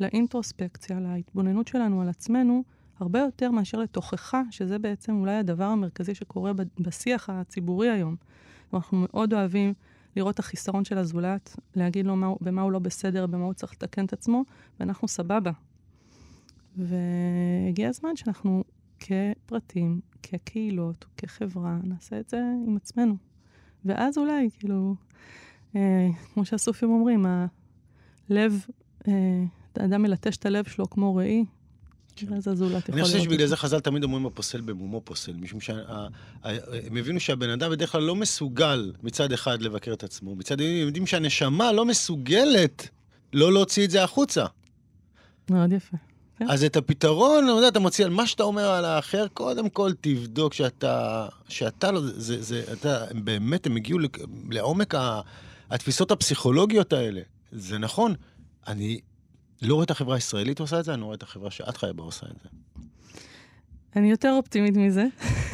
[0.00, 2.62] לאינטרוספקציה, להתבוננות שלנו על עצמנו,
[2.98, 8.16] הרבה יותר מאשר לתוכחה, שזה בעצם אולי הדבר המרכזי שקורה בשיח הציבורי היום.
[8.74, 9.74] אנחנו מאוד אוהבים
[10.16, 13.72] לראות את החיסרון של הזולת, להגיד לו מה, במה הוא לא בסדר, במה הוא צריך
[13.72, 14.44] לתקן את עצמו,
[14.80, 15.50] ואנחנו סבבה.
[16.76, 18.64] והגיע הזמן שאנחנו
[19.02, 23.16] כפרטים, כקהילות, כחברה, נעשה את זה עם עצמנו.
[23.84, 24.94] ואז אולי, כאילו,
[25.76, 27.26] אה, כמו שהסופים אומרים,
[28.30, 28.66] הלב,
[29.08, 29.12] אה,
[29.76, 31.44] האדם מלטש את הלב שלו כמו ראי,
[32.16, 32.34] כן.
[32.34, 33.10] אז הזולת יכול להיות.
[33.10, 37.70] אני חושב שבגלל זה חז"ל תמיד אומרים הפוסל במומו פוסל, משום שהם הבינו שהבן אדם
[37.70, 41.84] בדרך כלל לא מסוגל מצד אחד לבקר את עצמו, מצד שני הם יודעים שהנשמה לא
[41.84, 42.88] מסוגלת
[43.32, 44.46] לא להוציא את זה החוצה.
[45.50, 45.96] מאוד יפה.
[46.46, 46.50] כן.
[46.50, 49.92] אז את הפתרון, אתה יודע, אתה מוציא על מה שאתה אומר על האחר, קודם כל
[50.00, 53.98] תבדוק שאתה, שאתה לא, זה, זה, אתה, באמת, הם הגיעו
[54.50, 54.94] לעומק
[55.70, 57.20] התפיסות הפסיכולוגיות האלה.
[57.52, 58.14] זה נכון,
[58.66, 59.00] אני
[59.62, 62.02] לא רואה את החברה הישראלית עושה את זה, אני רואה את החברה שאת חיה בה
[62.02, 62.48] עושה את זה.
[63.96, 65.04] אני יותר אופטימית מזה,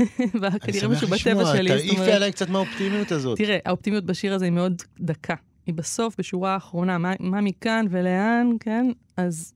[0.63, 1.69] כנראה משהו בטבע שלי.
[1.69, 3.39] תעיפי עליי קצת מהאופטימיות הזאת.
[3.39, 5.35] תראה, האופטימיות בשיר הזה היא מאוד דקה.
[5.67, 8.91] היא בסוף, בשורה האחרונה, מה, מה מכאן ולאן, כן?
[9.17, 9.53] אז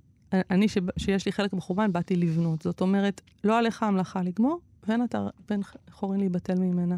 [0.51, 2.62] אני, ש, שיש לי חלק בחורבן, באתי לבנות.
[2.62, 6.97] זאת אומרת, לא עליך המלאכה לגמור, ואין אתה בין חורין להיבטל ממנה.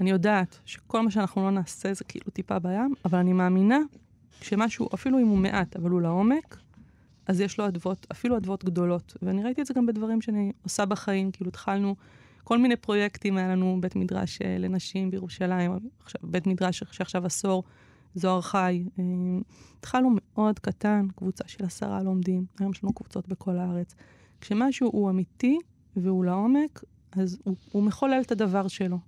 [0.00, 3.78] אני יודעת שכל מה שאנחנו לא נעשה זה כאילו טיפה בים, אבל אני מאמינה
[4.40, 6.56] שמשהו, אפילו אם הוא מעט, אבל הוא לעומק,
[7.26, 9.16] אז יש לו אדוות, אפילו אדוות גדולות.
[9.22, 11.94] ואני ראיתי את זה גם בדברים שאני עושה בחיים, כאילו התחלנו
[12.44, 17.64] כל מיני פרויקטים, היה לנו בית מדרש אה, לנשים בירושלים, עכשיו, בית מדרש שעכשיו עשור,
[18.14, 18.84] זוהר חי.
[18.98, 19.04] אה,
[19.78, 23.94] התחלנו מאוד קטן, קבוצה של עשרה לומדים, היום יש לנו קבוצות בכל הארץ.
[24.40, 25.58] כשמשהו הוא אמיתי
[25.96, 28.98] והוא לעומק, אז הוא, הוא מחולל את הדבר שלו.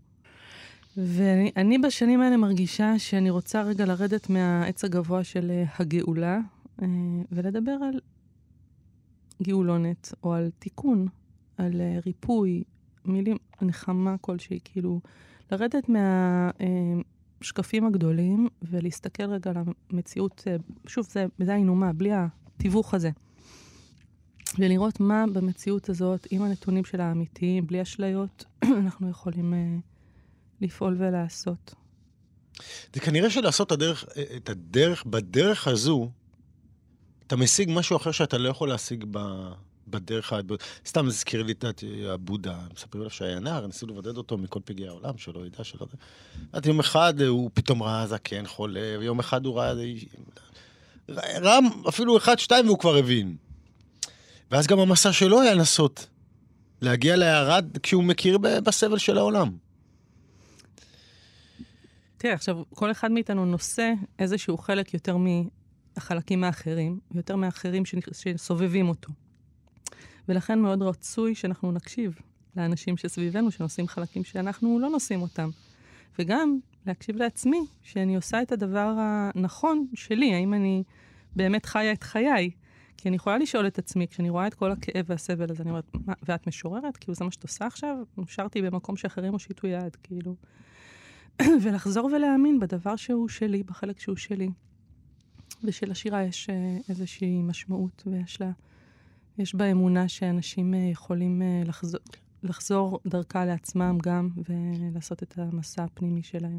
[0.96, 6.38] ואני בשנים האלה מרגישה שאני רוצה רגע לרדת מהעץ הגבוה של אה, הגאולה,
[6.82, 6.86] אה,
[7.32, 8.00] ולדבר על
[9.42, 11.06] גאולונת, או על תיקון,
[11.58, 12.64] על ריפוי,
[13.04, 15.00] מילים, נחמה כלשהי, כאילו,
[15.52, 19.56] לרדת מהשקפים אה, הגדולים ולהסתכל רגע על
[19.90, 20.44] המציאות,
[20.86, 23.10] שוב, זה, זה האינומה, בלי התיווך הזה.
[24.58, 28.44] ולראות מה במציאות הזאת, עם הנתונים של האמיתיים, בלי אשליות,
[28.82, 29.54] אנחנו יכולים
[30.60, 31.74] לפעול ולעשות.
[32.94, 34.04] זה כנראה שלעשות את הדרך,
[34.36, 36.10] את הדרך, בדרך הזו,
[37.26, 39.18] אתה משיג משהו אחר שאתה לא יכול להשיג ב...
[39.88, 40.40] בדרך, ה-
[40.86, 41.64] סתם הזכיר לי את
[42.08, 45.96] הבודה, מספרים עליו שהיה נער, ניסו לבודד אותו מכל פגעי העולם, שלא ידע, שלא יודע.
[46.52, 49.72] עד יום אחד הוא פתאום ראה זקן חולה, ויום אחד הוא ראה...
[51.08, 53.36] ראה אפילו אחד, שתיים, והוא כבר הבין.
[54.50, 56.06] ואז גם המסע שלו היה לנסות
[56.80, 59.56] להגיע להערה כשהוא מכיר בסבל של העולם.
[62.18, 69.12] תראה, עכשיו, כל אחד מאיתנו נושא איזשהו חלק יותר מהחלקים האחרים, יותר מהאחרים שסובבים אותו.
[70.28, 72.18] ולכן מאוד רצוי שאנחנו נקשיב
[72.56, 75.50] לאנשים שסביבנו, שנושאים חלקים שאנחנו לא נושאים אותם.
[76.18, 80.82] וגם להקשיב לעצמי, שאני עושה את הדבר הנכון שלי, האם אני
[81.36, 82.50] באמת חיה את חיי.
[82.96, 85.90] כי אני יכולה לשאול את עצמי, כשאני רואה את כל הכאב והסבל הזה, אני אומרת,
[85.94, 86.96] מה, ואת משוררת?
[86.96, 87.96] כאילו, זה מה שאת עושה עכשיו?
[88.18, 90.34] נשארתי במקום שאחרים הושיטו יד, כאילו.
[91.62, 94.48] ולחזור ולהאמין בדבר שהוא שלי, בחלק שהוא שלי.
[95.64, 98.50] ושלשירה יש אה, איזושהי משמעות, ויש לה,
[99.38, 102.00] יש בה אמונה שאנשים אה, יכולים אה, לחזור,
[102.42, 106.58] לחזור דרכה לעצמם גם, ולעשות את המסע הפנימי שלהם.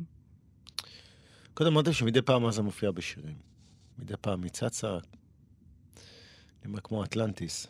[1.54, 3.36] קודם אמרתם שמדי פעם זה מופיע בשירים.
[4.00, 4.98] מדי פעם היא צצה,
[6.66, 7.68] אומר, כמו אטלנטיס.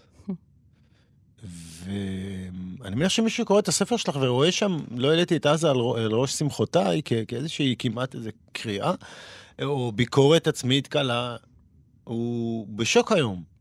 [1.84, 6.12] ואני מניח שמישהו קורא את הספר שלך ורואה שם, לא העליתי את עזה על, על
[6.12, 8.94] ראש שמחותיי, כ- כאיזושהי כמעט איזו קריאה,
[9.62, 11.36] או ביקורת עצמית קלה,
[12.04, 13.57] הוא בשוק היום.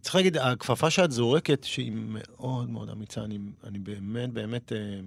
[0.00, 5.00] צריך להגיד, הכפפה שאת זורקת, שהיא מאוד מאוד אמיצה, אני, אני באמת באמת אה,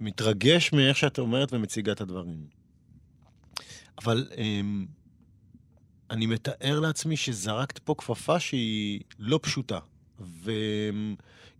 [0.00, 2.46] מתרגש מאיך שאת אומרת ומציגה את הדברים.
[3.98, 4.60] אבל אה,
[6.10, 9.78] אני מתאר לעצמי שזרקת פה כפפה שהיא לא פשוטה,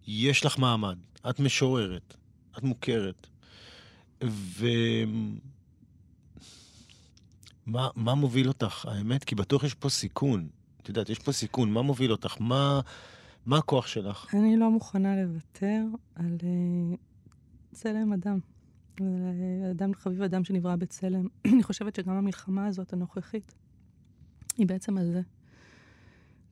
[0.09, 0.99] ויש לך מעמד,
[1.31, 2.17] את משוררת,
[2.59, 3.27] את מוכרת,
[4.25, 4.67] ו...
[7.67, 9.25] מה, מה מוביל אותך, האמת?
[9.25, 10.49] כי בטוח יש פה סיכון.
[10.85, 12.37] את יודעת, יש פה סיכון, מה מוביל אותך?
[12.41, 12.81] מה,
[13.47, 14.35] מה הכוח שלך?
[14.35, 16.97] אני לא מוכנה לוותר על uh,
[17.73, 18.39] צלם אדם.
[19.01, 21.29] על, uh, אדם חביב אדם שנברא בצלם.
[21.53, 23.55] אני חושבת שגם המלחמה הזאת, הנוכחית,
[24.57, 25.21] היא בעצם על זה.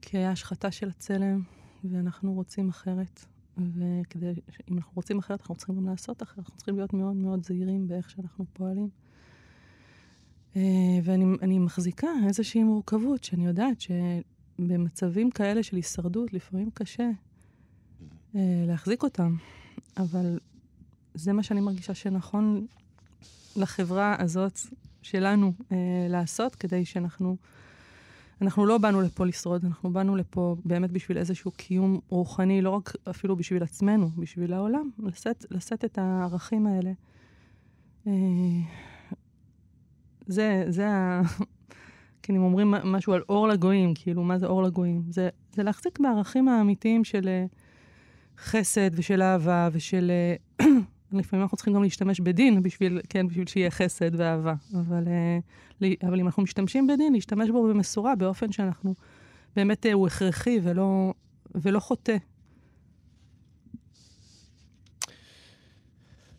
[0.01, 1.43] כי היה השחתה של הצלם,
[1.85, 3.25] ואנחנו רוצים אחרת.
[3.59, 4.33] וכדי,
[4.71, 6.39] אם אנחנו רוצים אחרת, אנחנו צריכים גם לעשות אחרת.
[6.39, 8.89] אנחנו צריכים להיות מאוד מאוד זהירים באיך שאנחנו פועלים.
[10.55, 10.59] Uh,
[11.05, 18.37] ואני אני מחזיקה איזושהי מורכבות, שאני יודעת שבמצבים כאלה של הישרדות, לפעמים קשה uh,
[18.67, 19.37] להחזיק אותם.
[19.97, 20.39] אבל
[21.15, 22.67] זה מה שאני מרגישה שנכון
[23.57, 24.61] לחברה הזאת
[25.03, 25.73] שלנו uh,
[26.09, 27.37] לעשות, כדי שאנחנו...
[28.43, 32.93] אנחנו לא באנו לפה לשרוד, אנחנו באנו לפה באמת בשביל איזשהו קיום רוחני, לא רק
[33.11, 36.93] אפילו בשביל עצמנו, בשביל העולם, לשאת, לשאת את הערכים האלה.
[40.41, 41.23] אה, זה, זה ה...
[42.23, 45.03] כי אם אומרים משהו על אור לגויים, כאילו, מה זה אור לגויים?
[45.11, 47.45] זה, זה להחזיק בערכים האמיתיים של אה,
[48.39, 50.11] חסד ושל אהבה ושל...
[50.61, 50.67] אה,
[51.13, 54.55] לפעמים אנחנו צריכים גם להשתמש בדין בשביל, כן, בשביל שיהיה חסד ואהבה.
[54.75, 55.05] אבל,
[56.03, 58.95] אבל אם אנחנו משתמשים בדין, להשתמש בו במשורה, באופן שאנחנו,
[59.57, 61.13] באמת הוא הכרחי ולא,
[61.55, 62.17] ולא חוטא.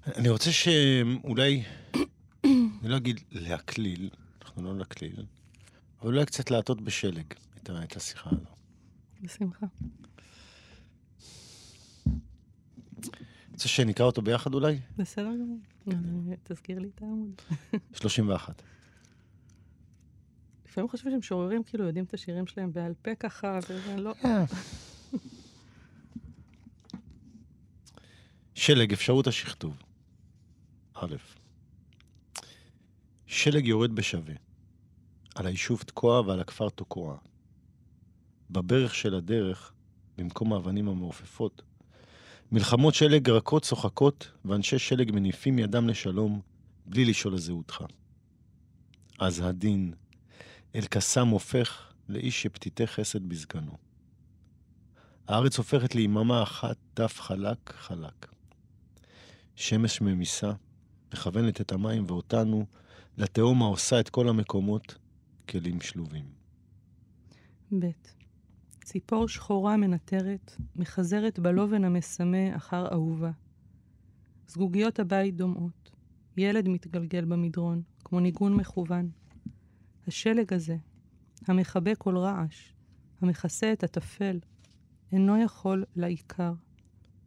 [0.07, 1.63] אני רוצה שאולי,
[2.83, 4.09] אני לא אגיד להקליל,
[4.41, 5.25] אנחנו לא נקליל,
[6.01, 7.25] אבל אולי קצת להטות בשלג
[7.57, 8.49] את, את השיחה הזו.
[9.21, 9.65] בשמחה.
[13.51, 14.79] רוצה שנקרא אותו ביחד אולי?
[14.97, 15.31] בסדר
[15.87, 16.33] גמור.
[16.43, 17.41] תזכיר לי את העמוד.
[17.99, 18.61] 31.
[20.65, 24.13] לפעמים חושבים שמשוררים כאילו יודעים את השירים שלהם בעל פה ככה, וזה לא...
[28.55, 29.83] שלג, אפשרות השכתוב.
[30.93, 31.15] א',
[33.33, 34.33] שלג יורד בשווה,
[35.35, 37.17] על היישוב תקוע ועל הכפר תקוע.
[38.49, 39.73] בברך של הדרך,
[40.17, 41.61] במקום האבנים המעופפות,
[42.51, 46.41] מלחמות שלג רכות צוחקות, ואנשי שלג מניפים ידם לשלום,
[46.85, 47.83] בלי לשאול לזהותך.
[49.19, 49.93] אז הדין,
[50.75, 53.77] אל קסם הופך לאיש שפתיתי חסד בזקנו.
[55.27, 58.27] הארץ הופכת ליממה אחת, דף חלק חלק.
[59.55, 60.51] שמש ממיסה,
[61.13, 62.65] מכוונת את המים ואותנו
[63.17, 64.95] לתהום העושה את כל המקומות
[65.49, 66.25] כלים שלובים.
[67.79, 67.85] ב.
[68.83, 73.31] ציפור שחורה מנטרת, מחזרת בלובן המסמא אחר אהובה.
[74.47, 75.91] זגוגיות הבית דומעות.
[76.37, 79.09] ילד מתגלגל במדרון, כמו ניגון מכוון.
[80.07, 80.77] השלג הזה,
[81.47, 82.73] המכבה כל רעש,
[83.21, 84.39] המכסה את הטפל,
[85.11, 86.53] אינו יכול לעיקר,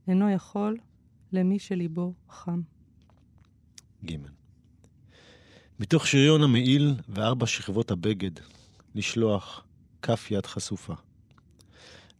[0.08, 0.76] אינו יכול
[1.32, 2.60] למי שליבו חם.
[4.04, 4.35] ג.
[5.80, 8.30] מתוך שריון המעיל וארבע שכבות הבגד,
[8.94, 9.64] לשלוח
[10.02, 10.94] כף יד חשופה.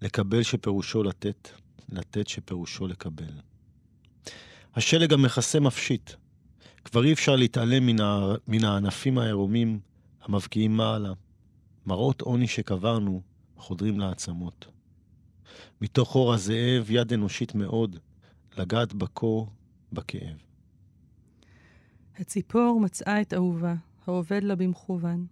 [0.03, 1.49] לקבל שפירושו לתת,
[1.89, 3.33] לתת שפירושו לקבל.
[4.75, 6.11] השלג המכסה מפשיט.
[6.85, 8.35] כבר אי אפשר להתעלם מן, ה...
[8.49, 9.81] מן הענפים העירומים
[10.23, 11.13] המבקיעים מעלה.
[11.87, 13.23] מראות עוני שקברנו
[13.57, 14.67] חודרים לעצמות.
[15.81, 17.99] מתוך אור הזאב יד אנושית מאוד,
[18.59, 19.51] לגעת בקור,
[19.93, 20.37] בכאב.
[22.19, 23.75] הציפור מצאה את אהובה,
[24.07, 25.27] העובד לה במכוון.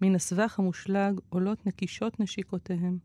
[0.00, 2.98] מן הסבך המושלג עולות נקישות נשיקותיהם.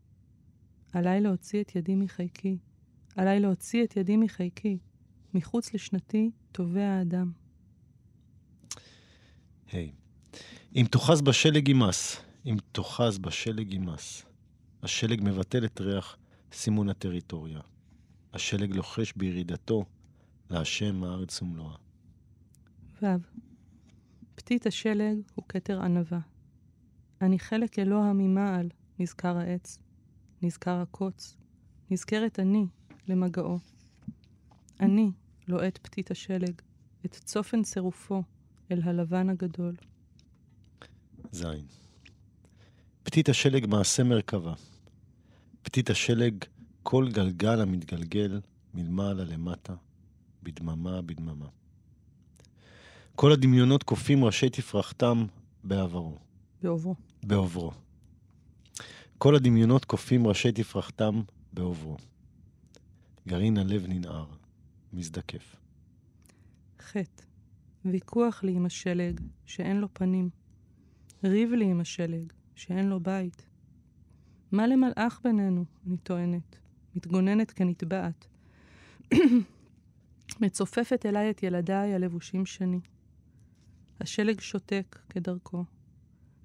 [0.92, 2.58] עליי להוציא את ידי מחיקי,
[3.16, 4.78] עליי להוציא את ידי מחיקי.
[5.34, 7.32] מחוץ לשנתי טובע האדם.
[9.72, 9.92] היי.
[9.92, 10.06] Hey.
[10.76, 12.16] אם תאחז בשלג יימס,
[12.46, 14.24] אם תאחז בשלג יימס.
[14.82, 16.16] השלג מבטל את ריח
[16.52, 17.60] סימון הטריטוריה.
[18.34, 19.84] השלג לוחש בירידתו
[20.50, 21.85] להשם הארץ ומלואה.
[23.14, 23.46] ו.
[24.34, 26.20] פתית השלג הוא כתר ענווה.
[27.20, 29.78] אני חלק אלוה ממעל, נזכר העץ,
[30.42, 31.36] נזכר הקוץ,
[31.90, 32.66] נזכרת אני
[33.08, 33.58] למגעו.
[34.80, 35.10] אני
[35.48, 36.60] לוהט פתית השלג,
[37.06, 38.22] את צופן צירופו
[38.70, 39.74] אל הלבן הגדול.
[41.32, 41.66] זין.
[43.02, 44.54] פתית השלג מעשה מרכבה.
[45.62, 46.44] פתית השלג
[46.82, 48.40] כל גלגל המתגלגל
[48.74, 49.74] מלמעלה למטה,
[50.42, 51.48] בדממה בדממה.
[53.16, 55.24] כל הדמיונות קופים ראשי תפרחתם
[55.64, 56.18] בעברו.
[56.62, 56.94] בעוברו.
[57.22, 57.72] בעוברו.
[59.18, 61.96] כל הדמיונות קופים ראשי תפרחתם בעוברו.
[63.28, 64.26] גרעין הלב ננער,
[64.92, 65.56] מזדקף.
[66.80, 67.22] חטא,
[67.84, 70.30] ויכוח לי עם השלג, שאין לו פנים.
[71.24, 73.46] ריב לי עם השלג, שאין לו בית.
[74.52, 76.56] מה למלאך בינינו, אני טוענת,
[76.96, 78.26] מתגוננת כנטבעת.
[80.40, 82.80] מצופפת אליי את ילדיי הלבושים שני.
[84.00, 85.64] השלג שותק כדרכו.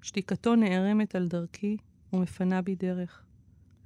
[0.02, 1.76] שתיקתו נערמת על דרכי
[2.12, 3.22] ומפנה בי דרך.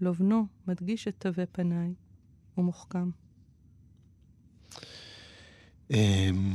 [0.00, 1.94] לובנו מדגיש את תווי פניי
[2.58, 3.10] ומוחכם.
[5.90, 6.54] אמ,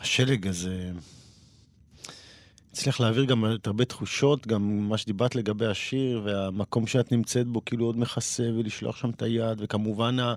[0.00, 0.92] השלג הזה
[2.72, 7.64] הצליח להעביר גם את הרבה תחושות, גם מה שדיברת לגבי השיר, והמקום שאת נמצאת בו
[7.64, 10.34] כאילו עוד מכסה, ולשלוח שם את היד, וכמובן ה...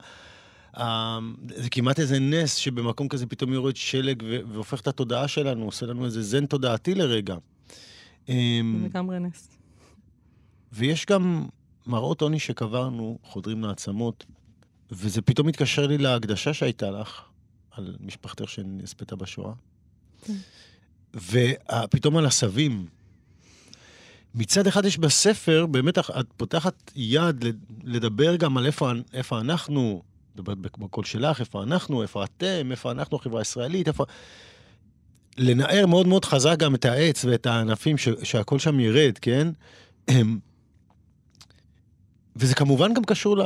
[0.78, 1.20] ה...
[1.56, 4.24] זה כמעט איזה נס שבמקום כזה פתאום יורד שלג.
[4.48, 7.36] והופך את התודעה שלנו, עושה לנו איזה זן תודעתי לרגע.
[8.30, 9.50] אמ, לגמרי נס.
[10.74, 11.46] ויש גם
[11.88, 14.26] מראות עוני שקברנו, חודרים לעצמות,
[14.92, 17.22] וזה פתאום מתקשר לי להקדשה שהייתה לך,
[17.72, 19.54] על משפחתך שנספתה בשואה.
[20.22, 20.34] כן.
[21.16, 22.86] ופתאום על עשבים.
[24.36, 27.46] מצד אחד יש בספר, באמת את פותחת יד
[27.84, 30.02] לדבר גם על איפה, איפה אנחנו,
[30.36, 34.06] מדברת בקול שלך, איפה אנחנו, איפה אתם, איפה אנחנו, החברה הישראלית, איפה...
[35.38, 39.48] לנער מאוד מאוד חזק גם את העץ ואת הענפים, ש, שהכל שם ירד, כן?
[42.36, 43.42] וזה כמובן גם קשור ל,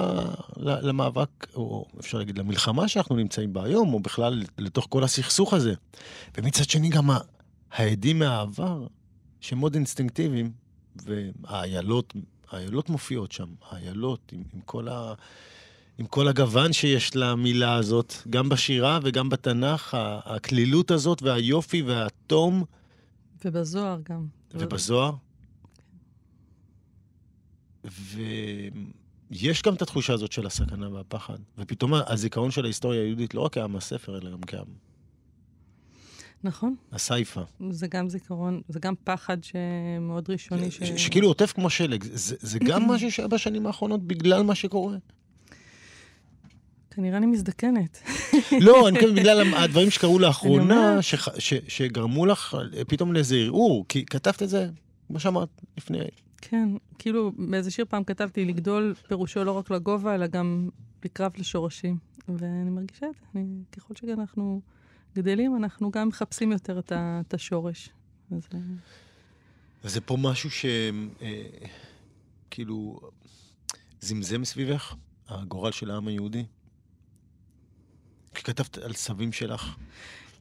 [0.58, 5.54] ל, למאבק, או אפשר להגיד למלחמה שאנחנו נמצאים בה היום, או בכלל לתוך כל הסכסוך
[5.54, 5.74] הזה.
[6.38, 7.10] ומצד שני גם
[7.72, 8.88] העדים מהעבר,
[9.42, 10.52] שהם מאוד אינסטינקטיביים,
[10.96, 12.14] והאיילות,
[12.52, 15.14] האיילות מופיעות שם, האיילות עם, עם, כל ה,
[15.98, 22.64] עם כל הגוון שיש למילה הזאת, גם בשירה וגם בתנ"ך, הקלילות הזאת והיופי והתום.
[23.46, 24.26] ובזוהר גם.
[24.54, 25.12] ובזוהר.
[29.32, 31.38] ויש גם את התחושה הזאת של הסכנה והפחד.
[31.58, 34.66] ופתאום הזיכרון של ההיסטוריה היהודית לא רק כעם הספר, אלא גם כעם.
[36.44, 36.76] נכון.
[36.92, 37.42] הסייפה.
[37.70, 40.72] זה גם זיכרון, זה גם פחד שמאוד ראשוני.
[40.72, 40.84] ש...
[40.84, 41.06] ש...
[41.06, 42.04] שכאילו עוטף כמו שלג.
[42.04, 44.98] זה, זה גם משהו שהיה בשנים האחרונות בגלל מה שקורה.
[46.96, 48.00] כנראה אני מזדקנת.
[48.60, 51.00] לא, אני מתכוון בגלל הדברים שקרו לאחרונה,
[51.68, 54.70] שגרמו לך פתאום לאיזה ערעור, כי כתבת את זה,
[55.08, 56.00] כמו שאמרת לפני
[56.42, 60.70] כן, כאילו באיזה שיר פעם כתבתי, לגדול פירושו לא רק לגובה, אלא גם
[61.06, 61.98] לקרב לשורשים.
[62.28, 63.40] ואני מרגישה את זה,
[63.72, 64.62] ככל שאנחנו
[65.16, 67.90] גדלים, אנחנו גם מחפשים יותר את, ה, את השורש.
[68.32, 68.48] אז...
[68.54, 68.60] אה,
[69.84, 70.50] וזה פה משהו
[72.50, 73.10] שכאילו אה,
[74.02, 74.96] זמזם סביבך,
[75.28, 76.46] הגורל של העם היהודי?
[78.36, 79.76] כי כתבת על סבים שלך.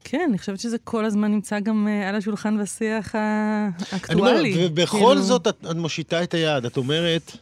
[0.05, 4.55] כן, אני חושבת שזה כל הזמן נמצא גם uh, על השולחן בשיח האקטואלי.
[4.55, 5.23] אני אומר, ובכל כאילו...
[5.23, 7.37] זאת את, את מושיטה את היד, את אומרת,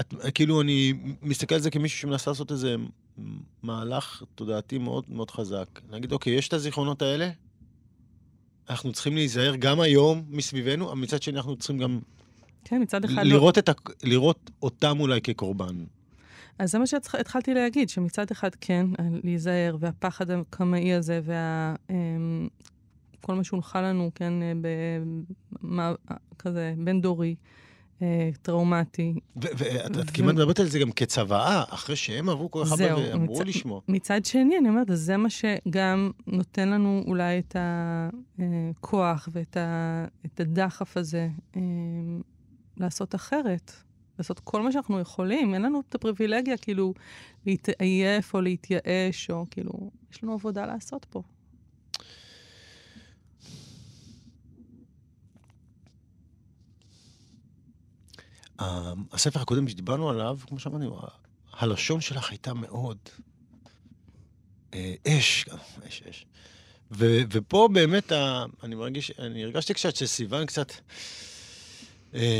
[0.00, 2.76] את, כאילו, אני מסתכל על זה כמישהו שמנסה לעשות איזה
[3.62, 5.80] מהלך תודעתי מאוד מאוד חזק.
[5.90, 7.30] נגיד, אוקיי, יש את הזיכרונות האלה,
[8.70, 12.00] אנחנו צריכים להיזהר גם היום מסביבנו, אבל מצד שני אנחנו צריכים גם...
[12.64, 13.14] כן, מצד אחד...
[13.14, 13.60] לא- לראות, לא...
[13.60, 13.72] את ה...
[14.02, 15.84] לראות אותם אולי כקורבן.
[16.58, 18.86] אז זה מה שהתחלתי להגיד, שמצד אחד כן,
[19.24, 24.32] להיזהר, והפחד הקמאי הזה, וכל אמ, מה שהונחה לנו, כן,
[25.62, 25.92] מה,
[26.38, 27.34] כזה בין-דורי,
[28.02, 29.14] אה, טראומטי.
[29.36, 33.46] ואת כמעט מדברת על זה גם כצוואה, אחרי שהם עברו כל כך הרבה ואמרו מצ...
[33.46, 33.80] לשמוע.
[33.88, 37.56] מצד שני, אני אומרת, זה מה שגם נותן לנו אולי את
[38.38, 41.60] הכוח ואת הדחף הזה אה,
[42.76, 43.72] לעשות אחרת.
[44.20, 45.54] לעשות כל מה שאנחנו יכולים.
[45.54, 46.94] אין לנו את הפריבילגיה כאילו
[47.46, 51.22] להתעייף או להתייאש, או כאילו, יש לנו עבודה לעשות פה.
[59.12, 60.84] הספר הקודם שדיברנו עליו, כמו שאמרתי,
[61.52, 62.98] הלשון שלך הייתה מאוד
[64.74, 65.46] אה, אש,
[65.88, 66.26] אש, אש.
[67.30, 68.12] ופה באמת,
[68.62, 70.76] אני מרגיש, אני הרגשתי קצת שסיוון קצת אה,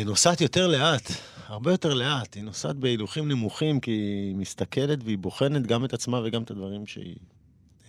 [0.04, 1.10] נוסעת יותר לאט,
[1.46, 2.34] הרבה יותר לאט.
[2.34, 6.86] היא נוסעת בהילוכים נמוכים, כי היא מסתכלת והיא בוחנת גם את עצמה וגם את הדברים
[6.86, 7.16] שהיא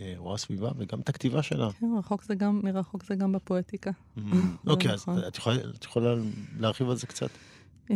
[0.01, 1.71] אה, רואה סביבה, וגם את הכתיבה שלה.
[1.71, 3.91] כן, רחוק זה גם, מרחוק זה גם בפואטיקה.
[3.91, 4.21] Mm-hmm.
[4.67, 5.19] אוקיי, אז נכון.
[5.27, 6.15] את יכולה, את יכולה
[6.59, 7.29] להרחיב על זה קצת?
[7.91, 7.95] אה,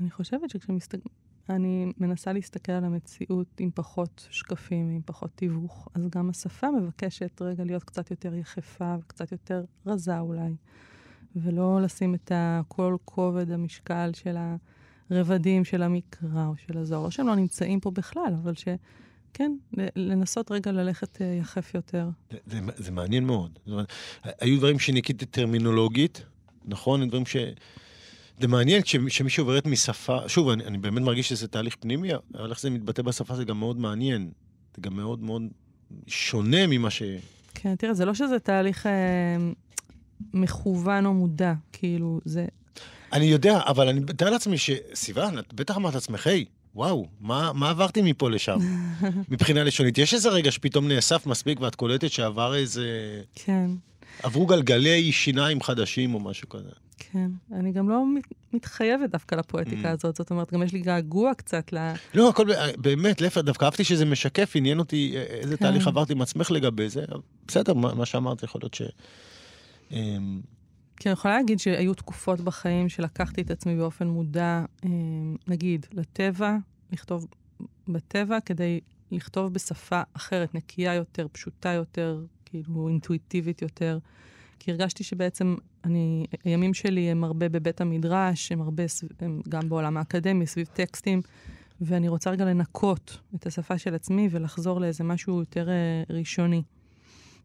[0.00, 1.08] אני חושבת שכשמסתכל...
[1.48, 5.88] אני מנסה להסתכל על המציאות עם פחות שקפים, עם פחות תיווך.
[5.94, 10.54] אז גם השפה מבקשת רגע להיות קצת יותר יחפה וקצת יותר רזה אולי.
[11.36, 12.32] ולא לשים את
[12.68, 14.36] כל כובד המשקל של
[15.10, 17.02] הרבדים של המקרא או של הזוהר.
[17.02, 19.52] לא שהם לא נמצאים פה בכלל, אבל שכן,
[19.96, 22.08] לנסות רגע ללכת אה, יחף יותר.
[22.30, 23.58] זה, זה, זה מעניין מאוד.
[23.66, 23.92] זאת אומרת,
[24.40, 26.24] היו דברים שניקיתי טרמינולוגית,
[26.64, 27.08] נכון?
[27.08, 27.36] דברים ש...
[28.40, 32.60] זה מעניין כשמישהו עוברת משפה, שוב, אני, אני באמת מרגיש שזה תהליך פנימי, אבל איך
[32.60, 34.30] זה מתבטא בשפה זה גם מאוד מעניין.
[34.76, 35.42] זה גם מאוד מאוד
[36.06, 37.02] שונה ממה ש...
[37.54, 38.92] כן, תראה, זה לא שזה תהליך אה,
[40.34, 42.46] מכוון או מודע, כאילו, זה...
[43.12, 46.44] אני יודע, אבל אני מתאר לעצמי שסיוון, את בטח אמרת לעצמך, היי,
[46.74, 48.58] וואו, מה, מה עברתי מפה לשם?
[49.30, 49.98] מבחינה לשונית.
[49.98, 52.86] יש איזה רגע שפתאום נאסף מספיק ואת קולטת שעבר איזה...
[53.34, 53.70] כן.
[54.22, 56.70] עברו גלגלי שיניים חדשים או משהו כזה.
[56.98, 58.04] כן, אני גם לא
[58.52, 59.92] מתחייבת דווקא לפואטיקה mm.
[59.92, 61.92] הזאת, זאת אומרת, גם יש לי געגוע קצת ל...
[62.14, 62.46] לא, הכל
[62.76, 65.64] באמת, להפך, דווקא אהבתי שזה משקף, עניין אותי איזה כן.
[65.64, 67.04] תהליך עברתי עם עצמך לגבי זה.
[67.48, 68.82] בסדר, מה, מה שאמרת יכול להיות ש...
[69.92, 70.40] אמ,
[70.96, 76.56] כי אני יכולה להגיד שהיו תקופות בחיים שלקחתי את עצמי באופן מודע, אמ, נגיד, לטבע,
[76.92, 77.26] לכתוב
[77.88, 78.80] בטבע, כדי
[79.10, 83.98] לכתוב בשפה אחרת, נקייה יותר, פשוטה יותר, כאילו אינטואיטיבית יותר.
[84.58, 88.82] כי הרגשתי שבעצם אני, הימים שלי הם הרבה בבית המדרש, הם הרבה,
[89.20, 91.22] הם גם בעולם האקדמי, סביב טקסטים,
[91.80, 96.62] ואני רוצה רגע לנקות את השפה של עצמי ולחזור לאיזה משהו יותר uh, ראשוני.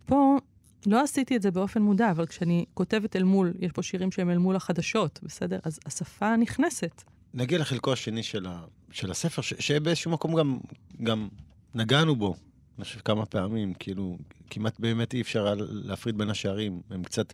[0.06, 0.38] פה
[0.86, 4.30] לא עשיתי את זה באופן מודע, אבל כשאני כותבת אל מול, יש פה שירים שהם
[4.30, 5.60] אל מול החדשות, בסדר?
[5.64, 7.04] אז השפה נכנסת.
[7.34, 10.58] נגיע לחלקו השני של, ה, של הספר, ש, שבאיזשהו מקום גם,
[11.04, 11.28] גם
[11.76, 12.36] נגענו בו,
[12.78, 14.18] אני חושב כמה פעמים, כאילו,
[14.50, 16.82] כמעט באמת אי אפשר להפריד בין השערים.
[16.90, 17.34] הם קצת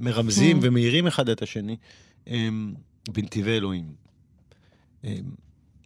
[0.00, 0.60] מרמזים mm.
[0.62, 1.76] ומאירים אחד את השני.
[2.26, 2.74] הם
[3.08, 3.94] בנתיבי אלוהים.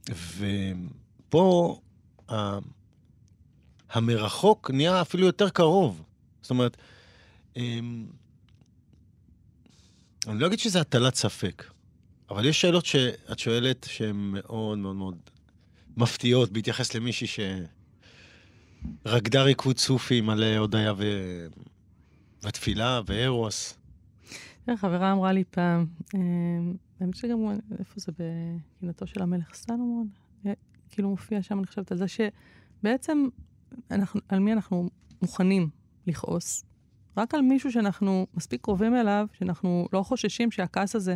[0.08, 1.80] ופה
[3.90, 6.02] המרחוק נהיה אפילו יותר קרוב.
[6.42, 6.76] זאת אומרת,
[10.26, 11.64] אני לא אגיד שזה הטלת ספק,
[12.30, 15.16] אבל יש שאלות שאת שואלת שהן מאוד מאוד מאוד
[15.96, 17.26] מפתיעות בהתייחס למישהי
[19.06, 21.04] שרקדה ריקוד סופי מלא הודיה ו...
[22.44, 23.76] ותפילה וארוס.
[24.76, 25.86] חברה אמרה לי פעם,
[27.00, 27.38] האמת שגם,
[27.78, 30.08] איפה זה, בקינתו של המלך סלומון?
[30.46, 30.52] אה,
[30.90, 33.28] כאילו מופיע שם, אני חושבת על זה שבעצם,
[33.90, 34.88] אנחנו, על מי אנחנו
[35.22, 35.70] מוכנים
[36.06, 36.64] לכעוס?
[37.16, 41.14] רק על מישהו שאנחנו מספיק קרובים אליו, שאנחנו לא חוששים שהכעס הזה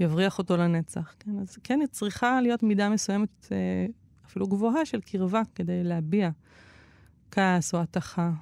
[0.00, 1.14] יבריח אותו לנצח.
[1.18, 1.38] כן?
[1.40, 3.86] אז כן, צריכה להיות מידה מסוימת, אה,
[4.26, 6.30] אפילו גבוהה, של קרבה כדי להביע
[7.30, 8.32] כעס או התכה.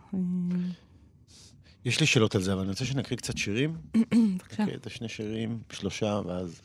[1.84, 3.76] יש לי שאלות על זה, אבל אני רוצה שנקריא קצת שירים.
[4.34, 4.62] בבקשה.
[4.62, 6.60] נקריא את השני שירים, שלושה, ואז...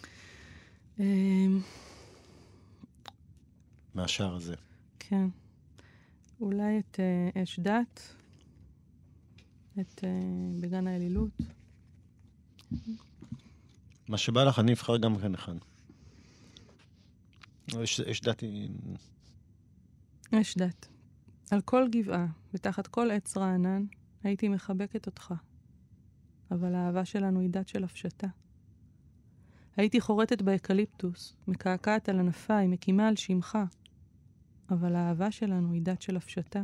[0.99, 1.59] אמ.
[3.93, 4.55] מהשער הזה.
[4.99, 5.27] כן.
[6.41, 6.99] אולי את
[7.43, 8.15] אש דת,
[9.79, 11.41] את uh, בגן האלילות.
[14.07, 15.53] מה שבא לך, אני אבחר גם כן אחד.
[17.67, 18.69] יש, יש דת היא...
[20.31, 20.87] יש דת.
[21.51, 23.85] על כל גבעה, ותחת כל עץ רענן,
[24.23, 25.33] הייתי מחבקת אותך.
[26.51, 28.27] אבל האהבה שלנו היא דת של הפשטה.
[29.77, 33.57] הייתי חורטת באקליפטוס, מקעקעת על ענפיי, מקימה על שמך.
[34.69, 36.61] אבל האהבה שלנו היא דת של הפשטה.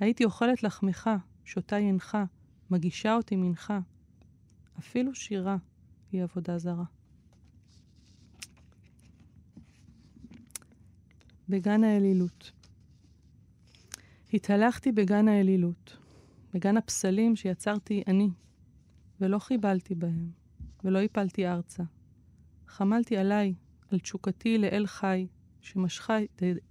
[0.00, 1.10] הייתי אוכלת לחמך,
[1.46, 2.18] שותה יינך,
[2.70, 3.80] מגישה אותי מנחה.
[4.78, 5.56] אפילו שירה
[6.12, 6.84] היא עבודה זרה.
[11.48, 12.52] בגן האלילות.
[14.32, 15.96] התהלכתי בגן האלילות,
[16.54, 18.30] בגן הפסלים שיצרתי אני.
[19.20, 20.30] ולא חיבלתי בהם,
[20.84, 21.82] ולא הפלתי ארצה.
[22.66, 23.54] חמלתי עליי,
[23.90, 25.26] על תשוקתי לאל חי,
[25.60, 26.16] שמשכה,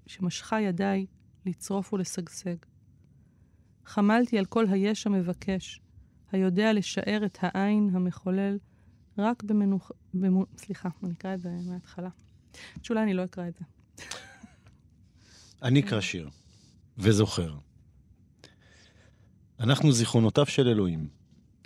[0.07, 1.05] שמשכה ידיי
[1.45, 2.55] לצרוף ולשגשג.
[3.85, 5.81] חמלתי על כל היש המבקש,
[6.31, 8.57] היודע לשער את העין המחולל
[9.17, 9.91] רק במנוח...
[10.13, 10.45] במו...
[10.57, 12.09] סליחה, אני אקרא את זה מההתחלה.
[12.83, 13.65] שאולי אני לא אקרא את זה.
[15.63, 16.29] אני אקרא שיר,
[16.97, 17.55] וזוכר.
[19.59, 21.07] אנחנו זיכרונותיו של אלוהים,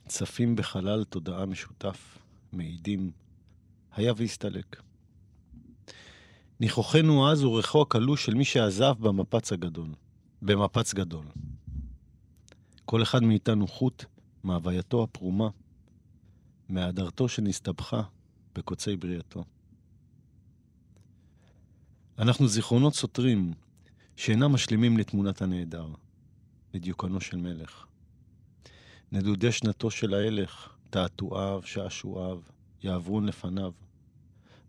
[0.08, 2.18] צפים בחלל תודעה משותף,
[2.52, 3.12] מעידים,
[3.96, 4.82] היה והסתלק.
[6.60, 9.90] ניחוחנו אז הוא ריחו הקלוש של מי שעזב במפץ הגדול,
[10.42, 11.26] במפץ גדול.
[12.90, 14.06] כל אחד מאיתנו חוט
[14.44, 15.50] מהווייתו הפרומה,
[16.70, 18.02] מהדרתו שנסתבכה
[18.56, 19.44] בקוצי בריאתו.
[22.20, 23.54] אנחנו זיכרונות סותרים
[24.16, 25.88] שאינם משלימים לתמונת הנעדר,
[26.74, 27.86] לדיוקנו של מלך.
[29.12, 32.42] נדודי שנתו של ההלך, תעתועיו, שעשועיו,
[32.84, 33.72] יעברון לפניו.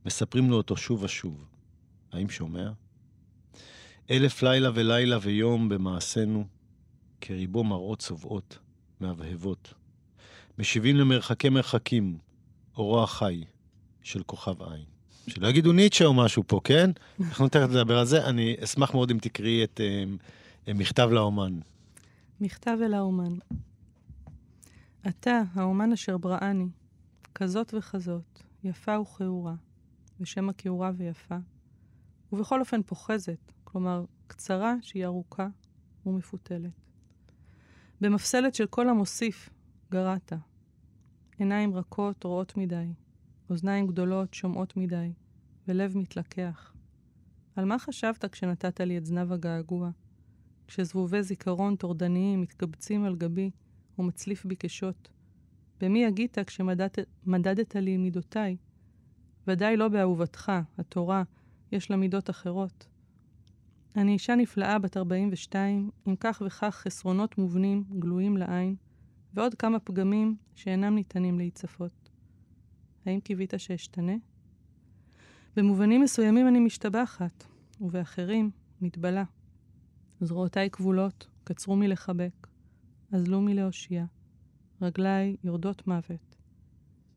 [0.07, 1.49] מספרים לו אותו שוב ושוב.
[2.13, 2.71] האם שומע?
[4.11, 6.60] אלף לילה ולילה ויום במעשינו,
[7.21, 8.59] כריבו מראות צובעות,
[9.01, 9.75] מהבהבות.
[10.59, 12.19] משיבים למרחקי מרחקים,
[12.77, 13.45] אורו החי
[14.03, 14.85] של כוכב עין.
[15.29, 16.91] שלא יגידו ניטשה או משהו פה, כן?
[17.21, 18.27] אנחנו תכף נדבר על זה.
[18.27, 19.81] אני אשמח מאוד אם תקראי את
[20.67, 21.59] uh, מכתב לאומן.
[22.41, 23.35] מכתב אל האומן.
[25.09, 26.67] אתה, האומן אשר בראני,
[27.35, 29.55] כזאת וכזאת, יפה וכעורה,
[30.21, 31.37] ושם הכעורה ויפה,
[32.33, 35.49] ובכל אופן פוחזת, כלומר, קצרה שהיא ארוכה
[36.07, 36.80] ומפותלת.
[38.01, 39.51] במפסלת של כל המוסיף,
[39.91, 40.33] גרעת.
[41.39, 42.93] עיניים רכות רואות מדי,
[43.51, 45.13] אוזניים גדולות שומעות מדי,
[45.69, 46.75] ולב מתלקח.
[47.57, 49.91] על מה חשבת כשנתת לי את זנב הגעגוע?
[50.67, 53.51] כשזבובי זיכרון טורדניים מתקבצים על גבי
[53.99, 55.09] ומצליף בי כשוט.
[55.81, 58.57] במי הגית כשמדדת לי מידותיי?
[59.47, 61.23] ודאי לא באהובתך, התורה,
[61.73, 62.87] יש לה מידות אחרות.
[63.97, 68.77] אני אישה נפלאה בת 42, עם כך וכך חסרונות מובנים, גלויים לעין,
[69.35, 72.11] ועוד כמה פגמים שאינם ניתנים להיצפות.
[73.07, 74.13] האם קיווית שאשתנה?
[75.57, 77.45] במובנים מסוימים אני משתבחת,
[77.81, 79.25] ובאחרים מתבלה.
[80.21, 82.47] זרועותיי כבולות, קצרו מלחבק,
[83.13, 84.05] אזלו מלהושיע,
[84.83, 86.37] רגליי יורדות מוות.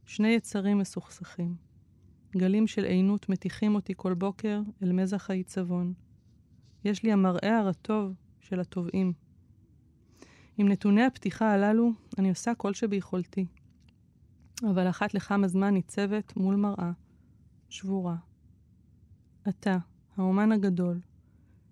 [0.05, 1.55] שני יצרים מסוכסכים.
[2.37, 5.93] גלים של עינות מתיחים אותי כל בוקר אל מזח העיצבון.
[6.85, 9.13] יש לי המראה הרטוב של התובעים.
[10.57, 13.45] עם נתוני הפתיחה הללו, אני עושה כל שביכולתי.
[14.69, 16.91] אבל אחת לכמה זמן ניצבת מול מראה,
[17.69, 18.15] שבורה.
[19.49, 19.77] אתה,
[20.17, 20.99] האומן הגדול,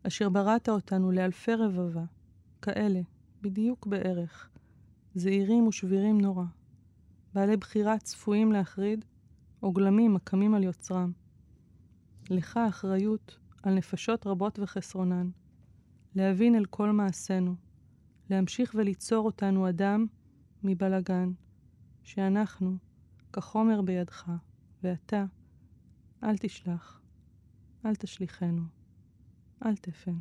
[0.07, 2.03] אשר בראת אותנו לאלפי רבבה,
[2.61, 3.01] כאלה,
[3.41, 4.49] בדיוק בערך,
[5.15, 6.45] זעירים ושבירים נורא,
[7.33, 9.05] בעלי בחירה צפויים להחריד,
[9.63, 11.11] או גלמים הקמים על יוצרם.
[12.29, 15.29] לך אחריות על נפשות רבות וחסרונן,
[16.15, 17.55] להבין אל כל מעשינו,
[18.29, 20.05] להמשיך וליצור אותנו אדם
[20.63, 21.31] מבלגן,
[22.03, 22.77] שאנחנו,
[23.33, 24.31] כחומר בידך,
[24.83, 25.23] ואתה,
[26.23, 27.01] אל תשלח,
[27.85, 28.61] אל תשליכנו,
[29.65, 30.15] אל תפן.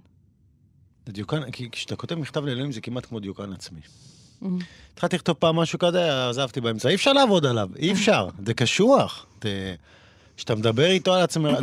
[1.07, 3.81] זה דיוקן, כי כשאתה כותב מכתב לאלוהים זה כמעט כמו דיוקן עצמי.
[4.93, 9.27] התחלתי לכתוב פעם משהו כזה, עזבתי באמצע, אי אפשר לעבוד עליו, אי אפשר, זה קשוח.
[10.41, 11.59] כשאתה מדבר איתו על עצמך,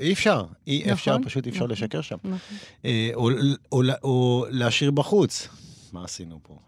[0.00, 2.16] אי אפשר, אי נכון, אפשר, פשוט אי אפשר נכון, לשקר שם.
[2.24, 2.56] נכון.
[2.84, 3.10] אה,
[4.02, 5.48] או להשאיר בחוץ.
[5.92, 6.58] מה עשינו פה?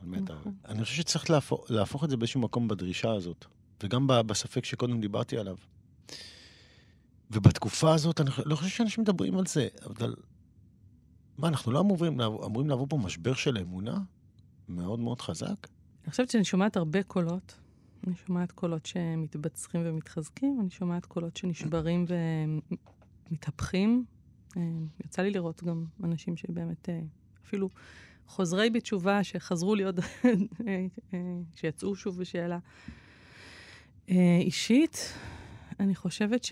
[0.69, 1.31] אני חושב שצריך
[1.69, 3.45] להפוך את זה באיזשהו מקום בדרישה הזאת,
[3.83, 5.57] וגם בספק שקודם דיברתי עליו.
[7.31, 10.15] ובתקופה הזאת, אני לא חושב שאנשים מדברים על זה, אבל
[11.39, 13.99] מה, אנחנו לא אמורים, אמורים לעבור פה משבר של אמונה
[14.69, 15.67] מאוד מאוד חזק?
[16.05, 17.55] אני חושבת שאני שומעת הרבה קולות.
[18.07, 22.05] אני שומעת קולות שמתבצרים ומתחזקים, אני שומעת קולות שנשברים
[23.31, 24.05] ומתהפכים.
[24.57, 24.63] אה,
[25.05, 27.01] יצא לי לראות גם אנשים שבאמת אה,
[27.45, 27.69] אפילו
[28.27, 30.01] חוזרי בתשובה שחזרו עוד,
[30.67, 30.87] אה,
[31.55, 32.59] שיצאו שוב בשאלה.
[34.41, 35.15] אישית,
[35.81, 36.45] אני חושבת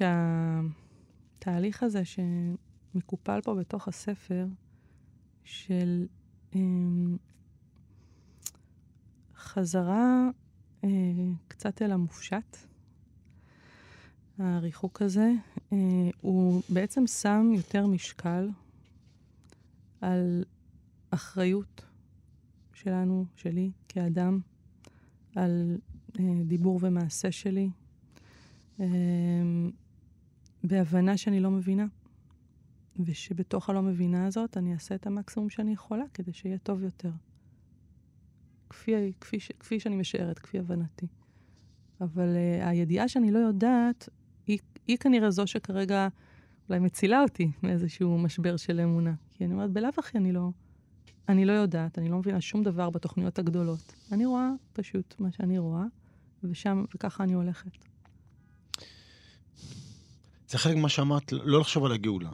[1.38, 4.46] שהתהליך הזה שמקופל פה בתוך הספר,
[5.44, 6.07] של
[9.36, 10.28] חזרה
[11.49, 12.57] קצת אל המופשט.
[14.39, 15.33] הריחוק הזה,
[15.72, 15.79] אה,
[16.20, 18.49] הוא בעצם שם יותר משקל
[20.01, 20.45] על
[21.11, 21.85] אחריות
[22.72, 24.41] שלנו, שלי, כאדם,
[25.35, 25.79] על
[26.18, 27.70] אה, דיבור ומעשה שלי,
[28.81, 28.87] אה,
[30.64, 31.87] בהבנה שאני לא מבינה.
[33.05, 37.11] ושבתוך הלא מבינה הזאת אני אעשה את המקסימום שאני יכולה כדי שיהיה טוב יותר.
[38.71, 41.07] כפי, כפי, כפי שאני משערת, כפי הבנתי.
[42.01, 44.09] אבל uh, הידיעה שאני לא יודעת,
[44.47, 46.09] היא, היא כנראה זו שכרגע
[46.69, 49.14] אולי מצילה אותי מאיזשהו משבר של אמונה.
[49.35, 50.51] כי אני אומרת, בלאו הכי אני לא,
[51.29, 53.95] אני לא יודעת, אני לא מבינה שום דבר בתוכניות הגדולות.
[54.12, 55.85] אני רואה פשוט מה שאני רואה,
[56.45, 57.71] ושם, וככה אני הולכת.
[60.49, 62.31] זה חלק ממה שאמרת, לא לחשוב על הגאולה.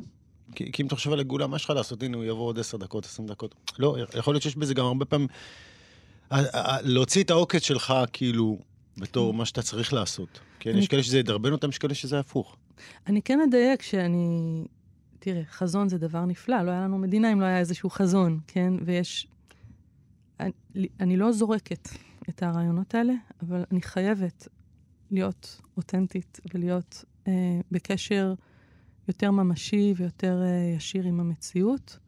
[0.54, 2.02] כי, כי אם אתה חושב על הגאולה, מה יש לך לעשות?
[2.02, 3.54] הנה, הוא יבוא עוד עשר דקות, עשרים דקות.
[3.78, 5.28] לא, יכול להיות שיש בזה גם הרבה פעמים...
[6.82, 8.58] להוציא את העוקץ שלך, כאילו,
[8.98, 10.40] בתור מה שאתה צריך לעשות.
[10.60, 12.56] כן, יש כאלה שזה ידרבן אותם, יש כאלה שזה הפוך.
[13.06, 14.64] אני כן אדייק שאני...
[15.18, 18.74] תראה, חזון זה דבר נפלא, לא היה לנו מדינה אם לא היה איזשהו חזון, כן?
[18.84, 19.26] ויש...
[20.40, 20.52] אני,
[21.00, 21.88] אני לא זורקת
[22.28, 23.12] את הרעיונות האלה,
[23.42, 24.48] אבל אני חייבת
[25.10, 27.32] להיות אותנטית ולהיות אה,
[27.70, 28.34] בקשר
[29.08, 31.98] יותר ממשי ויותר אה, ישיר עם המציאות,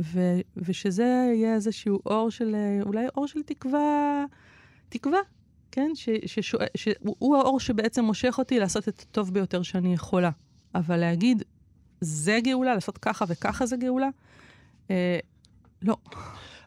[0.00, 4.24] ו, ושזה יהיה איזשהו אור של, אולי אור של תקווה,
[4.88, 5.18] תקווה,
[5.72, 5.90] כן?
[5.94, 10.30] ש, ששואל, שהוא האור שבעצם מושך אותי לעשות את הטוב ביותר שאני יכולה.
[10.74, 11.42] אבל להגיד,
[12.00, 14.08] זה גאולה, לעשות ככה וככה זה גאולה,
[14.90, 15.18] אה,
[15.82, 15.96] לא.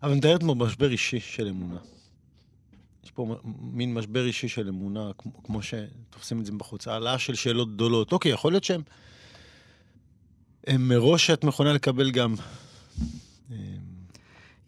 [0.03, 1.79] אבל מתארת כמו משבר אישי של אמונה.
[3.03, 6.87] יש פה מין משבר אישי של אמונה, כמו, כמו שתופסים את זה בחוץ.
[6.87, 8.11] העלאה של שאלות גדולות.
[8.11, 8.81] אוקיי, יכול להיות שהם...
[10.67, 12.35] הם מראש את מכונה לקבל גם...
[13.53, 13.93] אה,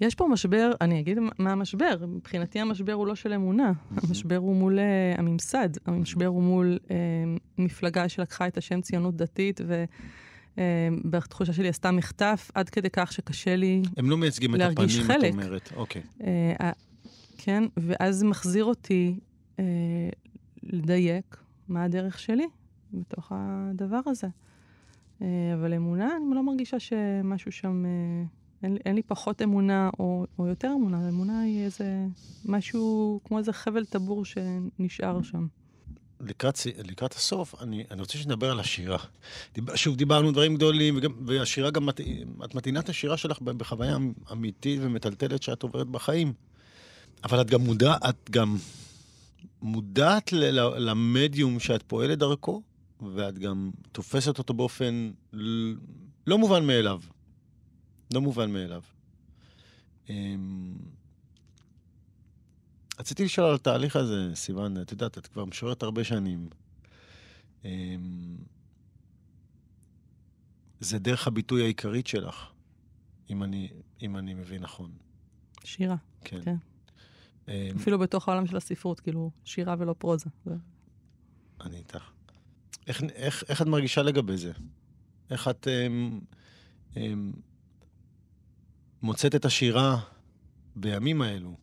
[0.02, 2.06] יש פה משבר, אני אגיד מה המשבר.
[2.08, 6.90] מבחינתי המשבר הוא לא של אמונה, המשבר הוא מול uh, הממסד, המשבר הוא מול uh,
[7.58, 9.62] מפלגה שלקחה את השם ציונות דתית,
[10.58, 14.06] ובתחושה uh, שלי עשתה מחטף, עד כדי כך שקשה לי להרגיש חלק.
[14.06, 16.02] הם לא מייצגים את הפנים, את אומרת, אוקיי.
[16.20, 16.24] Uh,
[16.62, 16.64] uh,
[17.38, 19.20] כן, ואז מחזיר אותי
[19.58, 19.60] uh,
[20.64, 22.48] לדייק מה הדרך שלי
[22.94, 24.28] בתוך הדבר הזה.
[25.20, 25.24] Uh,
[25.54, 27.86] אבל אמונה, אני לא מרגישה שמשהו שם...
[27.86, 32.06] Uh, אין, אין לי פחות אמונה או, או יותר אמונה, אמונה היא איזה
[32.46, 35.48] משהו, כמו איזה חבל טבור שנשאר שם.
[36.20, 38.98] לקראת, לקראת הסוף, אני, אני רוצה שנדבר על השירה.
[39.54, 41.90] דיב, שוב, דיברנו דברים גדולים, וגם, והשירה גם,
[42.46, 43.98] את מטעינה את השירה שלך בחוויה
[44.32, 46.34] אמיתית ומטלטלת שאת עוברת בחיים.
[47.24, 48.58] אבל את גם מודעת, את גם
[49.62, 52.62] מודעת ל, ל, למדיום שאת פועלת דרכו,
[53.16, 55.12] ואת גם תופסת אותו באופן
[56.28, 57.00] לא מובן מאליו.
[58.14, 58.82] לא מובן מאליו.
[60.10, 60.76] אמ,
[63.00, 66.50] רציתי לשאול על התהליך הזה, סיוון, את יודעת, את כבר משוררת הרבה שנים.
[67.66, 68.38] אמ,
[70.80, 72.52] זה דרך הביטוי העיקרית שלך,
[73.30, 73.70] אם אני,
[74.02, 74.92] אם אני מבין נכון.
[75.64, 75.96] שירה.
[76.22, 76.42] כן.
[76.44, 76.56] כן.
[77.48, 80.30] אמ, אפילו בתוך העולם של הספרות, כאילו, שירה ולא פרוזה.
[81.62, 82.12] אני איתך.
[82.88, 84.52] איך, איך, איך את מרגישה לגבי זה?
[85.30, 85.68] איך את...
[85.68, 86.20] אמ,
[86.98, 87.32] אמ,
[89.06, 89.98] מוצאת את השירה
[90.76, 91.56] בימים האלו?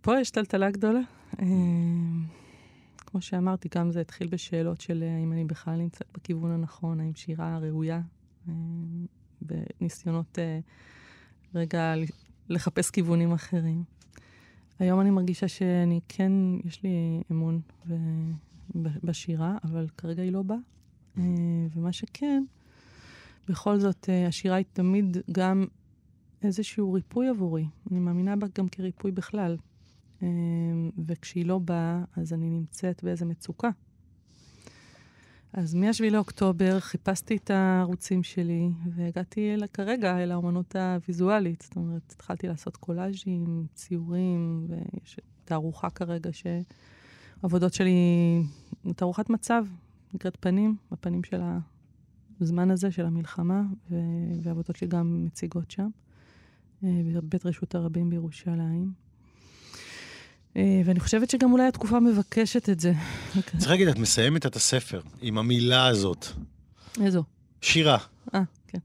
[0.00, 1.00] פה יש טלטלה גדולה.
[1.40, 1.46] אה,
[2.96, 7.14] כמו שאמרתי, גם זה התחיל בשאלות של אה, האם אני בכלל נמצאת בכיוון הנכון, האם
[7.14, 8.00] שירה ראויה,
[8.48, 8.54] אה,
[9.42, 10.38] בניסיונות
[11.54, 11.94] רגע
[12.48, 13.84] לחפש כיוונים אחרים.
[14.78, 16.32] היום אני מרגישה שאני כן,
[16.64, 17.60] יש לי אמון
[18.74, 20.58] בשירה, אבל כרגע היא לא באה.
[21.74, 22.44] ומה שכן,
[23.48, 25.66] בכל זאת, השירה היא תמיד גם
[26.44, 27.66] איזשהו ריפוי עבורי.
[27.90, 29.56] אני מאמינה בה גם כריפוי בכלל.
[30.22, 33.70] אמ, וכשהיא לא באה, אז אני נמצאת באיזו מצוקה.
[35.52, 41.62] אז מ-7 לאוקטובר חיפשתי את הערוצים שלי, והגעתי אל, כרגע אל האומנות הוויזואלית.
[41.62, 47.92] זאת אומרת, התחלתי לעשות קולאז'ים, ציורים, ויש תערוכה כרגע שעבודות שלי,
[48.96, 49.64] תערוכת מצב,
[50.14, 51.40] נקראת פנים, הפנים של
[52.40, 53.62] הזמן הזה, של המלחמה,
[54.42, 55.88] ועבודות שלי גם מציגות שם.
[56.82, 58.92] בבית רשות הרבים בירושלים.
[60.56, 62.92] אה, ואני חושבת שגם אולי התקופה מבקשת את זה.
[63.58, 66.26] צריך להגיד, את מסיימת את הספר עם המילה הזאת.
[67.00, 67.24] איזו?
[67.60, 67.98] שירה.
[68.34, 68.78] אה, כן.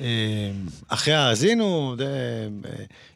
[0.00, 0.52] אה,
[0.88, 1.94] אחרי האזינו,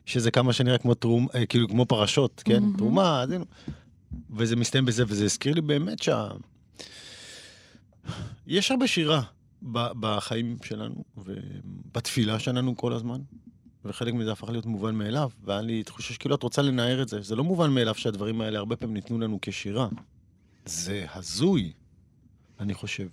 [0.06, 2.62] שזה כמה שנראה כמו תרום, אה, כאילו כמו פרשות, כן?
[2.78, 3.44] תרומה, האזינו.
[4.30, 6.28] וזה מסתיים בזה, וזה הזכיר לי באמת שה...
[8.46, 9.22] יש הרבה שירה
[9.72, 13.20] בחיים שלנו, ובתפילה שלנו כל הזמן.
[13.84, 17.22] וחלק מזה הפך להיות מובן מאליו, והיה לי תחושה שכאילו את רוצה לנער את זה.
[17.22, 19.88] זה לא מובן מאליו שהדברים האלה הרבה פעמים ניתנו לנו כשירה.
[20.66, 21.72] זה הזוי,
[22.60, 23.08] אני חושב.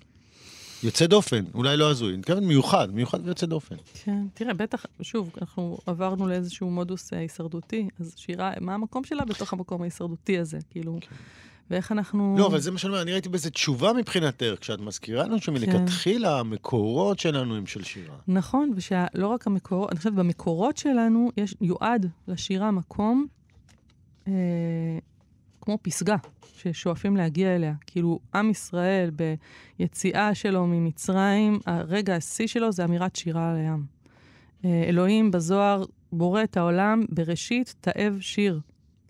[0.83, 3.75] יוצא דופן, אולי לא הזוי, אני מתכוון מיוחד, מיוחד ויוצא דופן.
[4.03, 9.53] כן, תראה, בטח, שוב, אנחנו עברנו לאיזשהו מודוס הישרדותי, אז שירה, מה המקום שלה בתוך
[9.53, 10.59] המקום ההישרדותי הזה?
[10.69, 11.15] כאילו, כן.
[11.71, 12.35] ואיך אנחנו...
[12.37, 16.29] לא, אבל זה מה שאני אומר, אני ראיתי בזה תשובה מבחינתך, כשאת מזכירה לנו שמלכתחילה
[16.29, 16.39] כן.
[16.39, 18.15] המקורות שלנו הם של שירה.
[18.27, 23.25] נכון, ושלא רק המקורות, אני חושבת, במקורות שלנו יש, יועד לשירה מקום,
[24.27, 24.33] אה,
[25.61, 26.15] כמו כמו פסגה
[26.55, 27.73] ששואפים להגיע אליה.
[27.87, 29.11] כאילו, עם ישראל
[29.79, 33.85] ביציאה שלו ממצרים, הרגע השיא שלו זה אמירת שירה על הים.
[34.65, 38.59] אה, אלוהים בזוהר בורא את העולם, בראשית תאב שיר.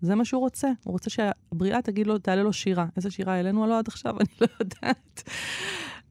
[0.02, 0.68] זה מה שהוא רוצה.
[0.84, 2.86] הוא רוצה שהבריאה תגיד לו, תעלה לו שירה.
[2.98, 4.16] איזה שירה העלינו עלו עד עכשיו?
[4.20, 5.24] אני לא יודעת.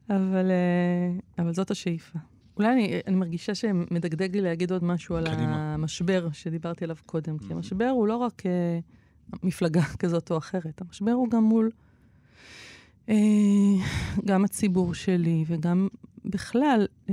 [0.09, 2.19] אבל, אה, אבל זאת השאיפה.
[2.57, 5.73] אולי אני, אני מרגישה שמדגדג לי להגיד עוד משהו על קדימה.
[5.73, 7.35] המשבר שדיברתי עליו קודם.
[7.35, 7.47] Mm-hmm.
[7.47, 11.71] כי המשבר הוא לא רק uh, מפלגה כזאת או אחרת, המשבר הוא גם מול
[13.07, 13.11] uh,
[14.25, 15.87] גם הציבור שלי וגם
[16.25, 17.11] בכלל uh,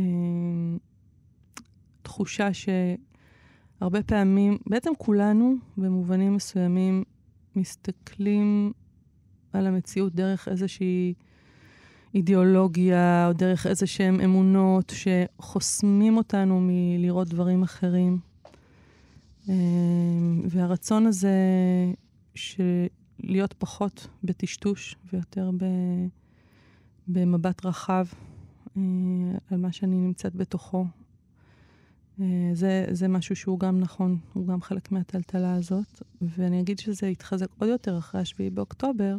[2.03, 2.53] תחושה
[3.79, 7.05] שהרבה פעמים, בעצם כולנו במובנים מסוימים
[7.57, 8.73] מסתכלים
[9.53, 11.15] על המציאות דרך איזושהי...
[12.15, 18.19] אידיאולוגיה או דרך איזה שהן אמונות שחוסמים אותנו מלראות דברים אחרים.
[19.49, 21.37] אמ, והרצון הזה
[22.35, 22.87] של
[23.19, 25.65] להיות פחות בטשטוש ויותר ב,
[27.09, 28.05] במבט רחב
[28.77, 28.83] אה,
[29.51, 30.87] על מה שאני נמצאת בתוכו.
[32.21, 36.03] אה, זה, זה משהו שהוא גם נכון, הוא גם חלק מהטלטלה הזאת.
[36.21, 39.17] ואני אגיד שזה התחזק עוד יותר אחרי השביעי באוקטובר,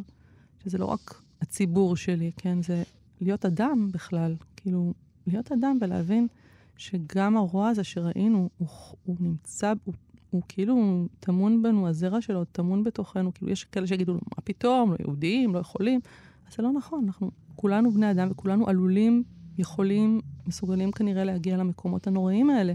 [0.64, 2.62] שזה לא רק הציבור שלי, כן?
[2.62, 2.82] זה
[3.20, 4.36] להיות אדם בכלל.
[4.56, 4.94] כאילו,
[5.26, 6.26] להיות אדם ולהבין
[6.76, 8.68] שגם הרוע הזה שראינו, הוא,
[9.04, 9.94] הוא נמצא, הוא,
[10.30, 13.34] הוא כאילו טמון בנו, הזרע שלו טמון בתוכנו.
[13.34, 16.00] כאילו, יש כאלה שיגידו, מה פתאום, לא יהודים, לא יכולים.
[16.48, 19.22] אז זה לא נכון, אנחנו כולנו בני אדם וכולנו עלולים,
[19.58, 22.72] יכולים, מסוגלים כנראה להגיע למקומות הנוראים האלה.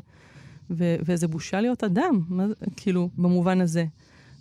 [0.70, 2.46] ו- וזה בושה להיות אדם, מה,
[2.78, 3.86] כאילו, במובן הזה.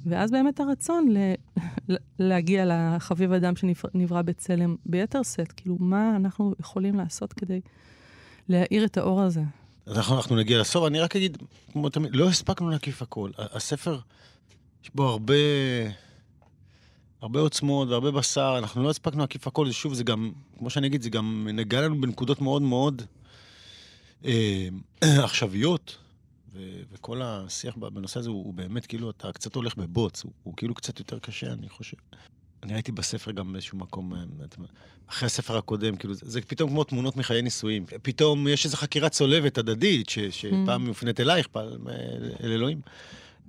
[0.07, 6.95] ואז באמת הרצון ל- להגיע לחביב אדם שנברא בצלם ביתר שאת, כאילו, מה אנחנו יכולים
[6.95, 7.61] לעשות כדי
[8.49, 9.43] להאיר את האור הזה?
[9.87, 11.39] אז אנחנו, אנחנו נגיע לסוף, אני רק אגיד,
[11.73, 13.31] כמו תמיד, לא הספקנו להקיף הכל.
[13.39, 13.99] הספר,
[14.85, 15.35] יש בו הרבה,
[17.25, 21.03] הרבה עוצמות והרבה בשר, אנחנו לא הספקנו להקיף הכל, שוב, זה גם, כמו שאני אגיד,
[21.03, 23.03] זה גם נגע לנו בנקודות מאוד מאוד
[24.25, 24.69] אה,
[25.25, 25.97] עכשוויות.
[26.55, 30.55] ו- וכל השיח בנושא הזה הוא, הוא באמת כאילו, אתה קצת הולך בבוץ, הוא, הוא
[30.57, 31.97] כאילו קצת יותר קשה, אני חושב.
[32.63, 34.19] אני ראיתי בספר גם באיזשהו מקום, אה,
[35.07, 37.87] אחרי הספר הקודם, כאילו, זה, זה פתאום כמו תמונות מחיי נישואים.
[38.03, 40.89] פתאום יש איזו חקירה צולבת הדדית, ש, שפעם mm.
[40.89, 41.95] מופנית אלייך, פעם אה,
[42.43, 42.53] אל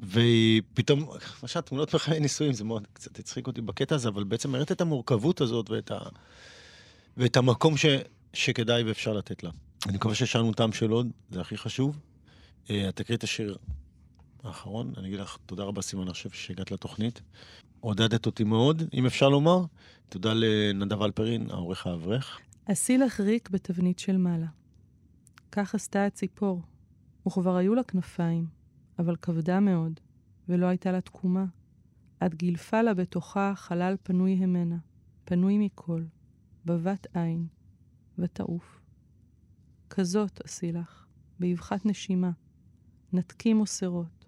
[0.03, 0.63] אלוהים.
[0.73, 1.09] ופתאום,
[1.41, 4.81] למשל, תמונות מחיי נישואים, זה מאוד קצת הצחיק אותי בקטע הזה, אבל בעצם הראית את
[4.81, 5.99] המורכבות הזאת ואת, ה,
[7.17, 7.85] ואת המקום ש,
[8.33, 9.49] שכדאי ואפשר לתת לה.
[9.87, 11.99] אני מקווה שהשארנו טעם של עוד, זה הכי חשוב.
[12.69, 13.57] אה, את תקריא את השיר
[14.43, 14.93] האחרון.
[14.97, 17.21] אני אגיד לך תודה רבה, סימון, אני חושב שהגעת לתוכנית.
[17.79, 19.63] עודדת אותי מאוד, אם אפשר לומר.
[20.09, 22.39] תודה לנדב אלפרין, העורך האברך.
[22.65, 24.45] עשי לך ריק בתבנית של מעלה.
[25.51, 26.61] כך עשתה הציפור,
[27.27, 28.45] וכבר היו לה כנפיים,
[28.99, 29.99] אבל כבדה מאוד,
[30.49, 31.45] ולא הייתה לה תקומה.
[32.19, 34.77] עד גילפה לה בתוכה חלל פנוי המנה,
[35.25, 36.03] פנוי מכל,
[36.65, 37.47] בבת עין,
[38.17, 38.81] ותעוף.
[39.89, 41.05] כזאת עשי לך,
[41.39, 42.31] באבחת נשימה,
[43.13, 44.25] נתקי מוסרות,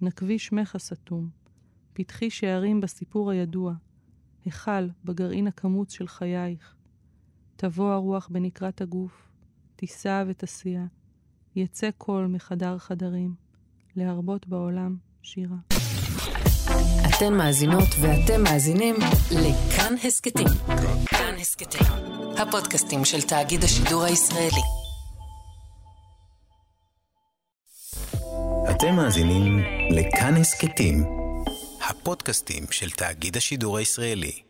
[0.00, 1.30] נקבי שמך הסתום,
[1.92, 3.74] פתחי שערים בסיפור הידוע,
[4.44, 6.76] היכל בגרעין הקמוץ של חייך.
[7.56, 9.28] תבוא הרוח בנקרת הגוף,
[9.76, 10.84] תישא ותסיע,
[11.56, 13.34] יצא קול מחדר חדרים,
[13.96, 15.56] להרבות בעולם שירה.
[17.08, 18.94] אתן מאזינות ואתם מאזינים
[19.30, 20.46] לכאן הסכתים.
[21.06, 21.86] כאן הסכתים,
[22.38, 24.62] הפודקאסטים של תאגיד השידור הישראלי.
[28.70, 29.58] אתם מאזינים
[29.90, 31.04] לכאן הסכתים,
[31.88, 34.49] הפודקאסטים של תאגיד השידור הישראלי.